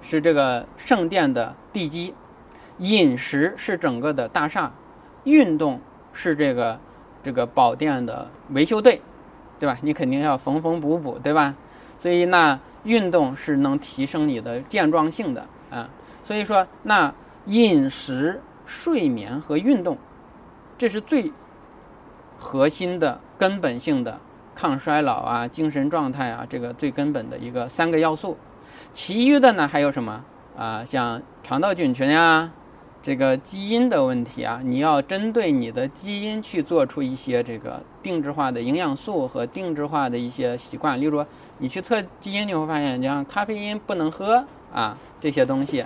[0.01, 2.13] 是这个圣殿的地基，
[2.80, 4.69] 饮食是整个的大厦，
[5.23, 5.80] 运动
[6.11, 6.77] 是这个
[7.23, 9.01] 这个宝殿的维修队。
[9.60, 9.78] 对吧？
[9.82, 11.53] 你肯定要缝缝补补，对吧？
[11.97, 15.89] 所以那运动是能提升你的健壮性的啊。
[16.24, 17.14] 所以说，那
[17.45, 19.97] 饮食、睡眠和运动，
[20.78, 21.32] 这是最
[22.38, 24.20] 核心的、根本性的
[24.55, 28.38] 抗衰老啊、精神状态啊，这个最根本的一个三个要素。
[28.93, 30.24] 其余的呢，还有什么
[30.57, 30.86] 啊？
[30.86, 32.51] 像肠道菌群呀。
[33.01, 40.99] 这个基因的问题啊，你要针对你的基因去做出一些这个定制化的营养素和定制化的一些习惯。
[40.99, 41.25] 例如，
[41.57, 44.43] 你去测基因，你会发现，你像咖啡因不能喝
[44.73, 45.85] 啊，这些东西，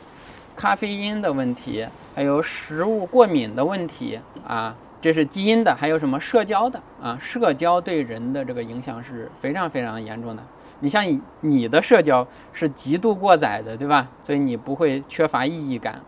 [0.56, 5.76] 咖啡因的问题，还有食物过敏的问题啊，这是基因的。
[5.76, 7.18] 还有什么社交的啊？
[7.20, 10.44] 社交对人的这个影响是非常非常严重的。
[10.80, 14.08] 你像你你的社交是极度过载的，对吧？
[14.24, 16.02] 所以你不会缺乏意义感。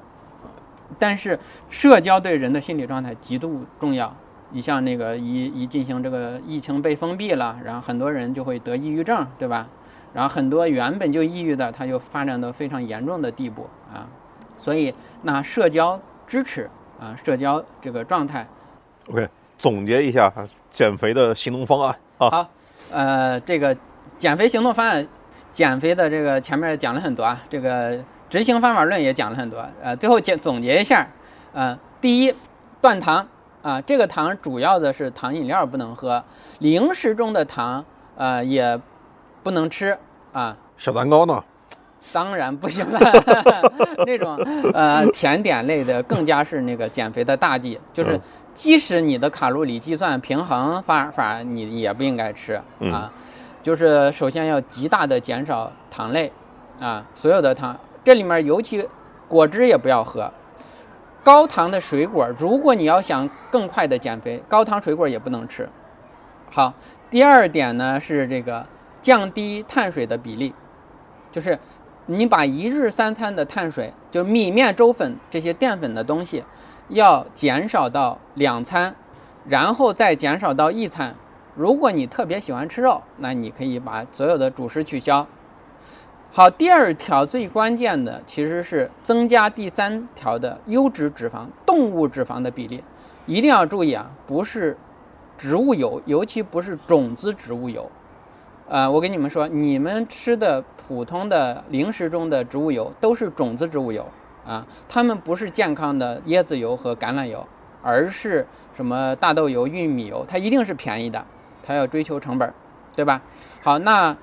[0.99, 1.37] 但是
[1.69, 4.15] 社交对人的心理状态极度重要。
[4.55, 9.67] 你像那个一一进行这个疫情被封闭了，然后很多人就会得抑郁症，对吧？
[10.13, 14.07] 然后很多原本就抑郁的，他就发展到非常严重的地步啊。
[14.57, 18.47] 所以那社交支持啊，社交这个状态。
[19.09, 19.27] OK，
[19.57, 20.31] 总结一下
[20.69, 22.29] 减肥的行动方案啊。
[22.29, 22.49] 好，
[22.93, 23.75] 呃，这个
[24.17, 25.05] 减肥行动方案，
[25.51, 28.01] 减肥的这个前面讲了很多啊，这个。
[28.27, 31.07] 执行方法论也讲了很多，呃，最后结总结一下，
[31.53, 32.33] 呃，第一，
[32.81, 33.25] 断糖
[33.65, 36.23] 啊，这个糖主要的是糖饮料不能喝，
[36.59, 37.83] 零食中的糖，
[38.15, 38.79] 呃，也
[39.41, 39.97] 不能吃
[40.33, 40.55] 啊。
[40.77, 41.43] 小蛋糕呢？
[42.13, 42.99] 当然不行了，
[44.05, 44.35] 那种
[44.71, 48.21] 呃甜点类的更加是那个减肥的大忌，就是
[48.53, 52.61] 即使你的卡路里计算平衡方法，你也不应该吃
[52.91, 53.11] 啊。
[53.63, 56.31] 就是首先要极大的减少糖类
[56.79, 58.87] 啊，所有的糖，这里面尤其
[59.27, 60.31] 果汁也不要喝。
[61.25, 65.67] 高糖的水果，如果你要想更快的减肥，高糖水果也不能吃。
[66.51, 66.71] 好，
[67.09, 68.63] 第二点呢是这个
[69.01, 70.53] 降低碳水的比例，
[71.31, 71.57] 就是
[72.05, 76.43] 你把一日三餐的碳水，就米面粥粉这些淀粉的东西，
[76.89, 78.95] 要减少到两餐，
[79.47, 81.15] 然后再减少到一餐。
[81.55, 85.25] 如果你特别喜欢吃肉，那你可以把所有的主食取消。
[86.37, 92.83] 好，第二条最关键的其实是增加第三条的优质脂肪、动物脂肪的比例，
[93.25, 94.77] 一定要注意啊，不是
[95.37, 97.89] 植物油，尤其不是种子植物油。
[98.67, 104.05] 呃，我跟你们说，你们吃的普通的零食中的植物油都是种子植物油
[104.45, 107.47] 啊，它们不是健康的椰子油和橄榄油，
[107.81, 111.25] 而是什么大豆油、玉米油，它一定是便宜的，
[111.63, 112.53] 它要追求成本，
[112.93, 113.21] 对吧？
[113.63, 114.13] 好，那。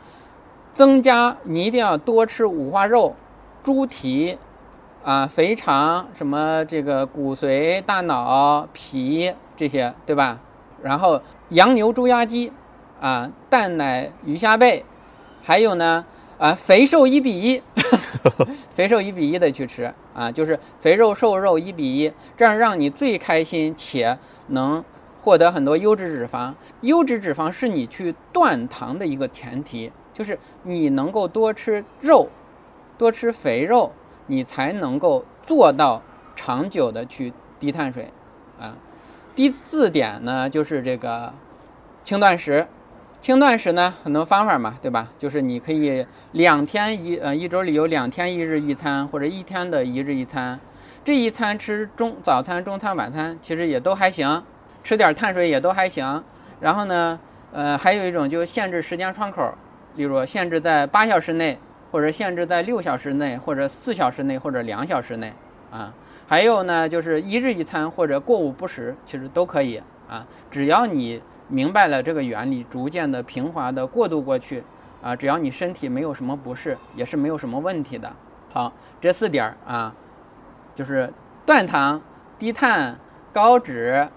[0.74, 3.14] 增加，你一定要多吃五花肉、
[3.62, 4.38] 猪蹄，
[5.04, 10.40] 啊，肥肠，什么这个骨髓、大脑、皮这些，对吧？
[10.82, 11.20] 然后
[11.50, 12.50] 羊牛猪鸭鸡，
[13.00, 14.84] 啊，蛋奶鱼虾贝，
[15.42, 16.04] 还有呢，
[16.38, 17.62] 啊，肥瘦一比一，
[18.74, 24.18] 肥瘦一比一的去吃，啊，就是肥肉瘦肉一比一，这样让你最开心且
[24.48, 24.82] 能
[25.20, 26.54] 获得很多优质脂肪。
[26.80, 29.92] 优质脂肪是你去断糖的一个前提。
[30.12, 32.28] 就是你能够多吃肉，
[32.98, 33.92] 多吃肥肉，
[34.26, 36.02] 你才能够做到
[36.36, 38.10] 长久的去低碳水，
[38.60, 38.76] 啊。
[39.34, 41.32] 第四点呢，就是这个
[42.04, 42.66] 轻断食。
[43.20, 45.08] 轻断食呢，很多方法嘛，对吧？
[45.16, 50.58] 就是你可以两天一呃一周里有两天一日一餐，或者一天的一日一餐。
[51.04, 54.42] 这一餐吃中早餐、中餐、晚餐，其实也都还行，
[54.82, 56.24] 吃点碳水也都还行。
[56.60, 57.18] 然后呢，
[57.52, 59.54] 呃，还有一种就限制时间窗口。
[59.96, 61.58] 例如限制在八小时内，
[61.90, 65.32] 或者限制在六小时内，或者四小时内，或者两小时内，
[65.70, 65.92] 啊，
[66.26, 70.26] 还有呢，就是一日一餐或者过午不食，其实都可以啊。
[70.50, 74.64] 只要你明白了这个原理，逐渐的平滑的过渡过去，
[75.02, 78.10] 啊，只要你身体没有什么不适，也是没有什么问题的。
[78.50, 79.94] 好，这四点儿啊，
[80.74, 81.12] 就是
[81.44, 82.00] 断糖、
[82.38, 82.98] 低碳、
[83.32, 84.08] 高脂、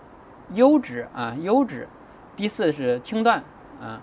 [0.54, 1.88] 优质啊，优质。
[2.36, 3.44] 第四是轻断
[3.82, 4.02] 啊。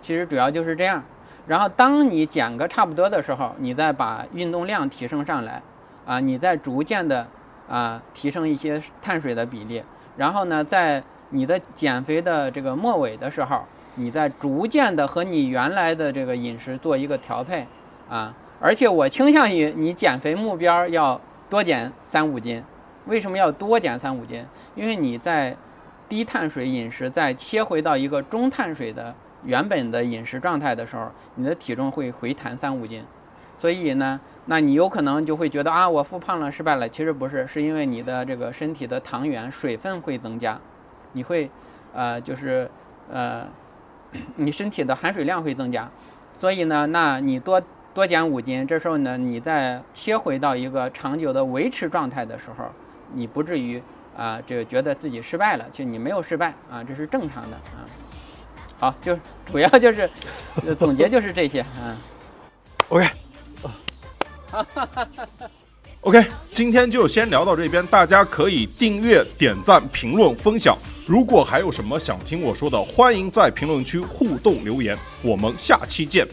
[0.00, 1.02] 其实主要就是这样，
[1.46, 5.62] 然后当你减个差不多的时候，你再把运动量提升上来，
[6.06, 7.26] 啊，你再逐渐的
[7.68, 9.82] 啊提升一些碳水的比例，
[10.16, 13.62] 然后呢，在你的减肥的这个末尾的时候，
[13.96, 17.66] 你再逐渐的和你原来的这个饮食做一个调配，
[18.08, 22.62] 啊，而且我倾向于你减肥目标要多减三五斤，
[23.06, 24.46] 为什么要多减三五斤？
[24.74, 25.56] 因为你在
[26.08, 29.14] 低碳水饮食再切回到一个中碳水的。
[29.44, 33.04] 原本的饮食状态的时候，你的体重会回弹三五斤，
[33.58, 36.88] 所以呢，那你有可能就会觉得啊，我复胖了，失败了。
[36.88, 40.58] 其实不是，是因为你的这个身体的糖原、水分会增加，
[41.12, 41.50] 你会，
[41.92, 42.70] 呃，就是
[43.10, 43.46] 呃，
[44.36, 45.90] 你身体的含水量会增加，
[46.38, 47.62] 所以呢，那你多
[47.94, 52.66] 多减五斤，这时候呢，你再切回到一个长久的维持状态的时候，
[53.14, 53.82] 你不至于
[54.16, 57.86] 啊，这个觉得自己失败了，其实你没有失败啊，这是正常的啊。
[58.80, 59.16] 好，就
[59.52, 60.10] 主要就是
[60.78, 61.96] 总结就是这些，嗯
[62.88, 63.06] OK，
[64.50, 65.50] 哈哈哈哈
[66.00, 70.74] OK，今天就先聊到这边，大家可以订阅、点赞、评论、分享。
[71.06, 74.96] 如果还有什么想听我说的，欢迎在评论区互动留言。
[75.22, 76.26] 我们下期见。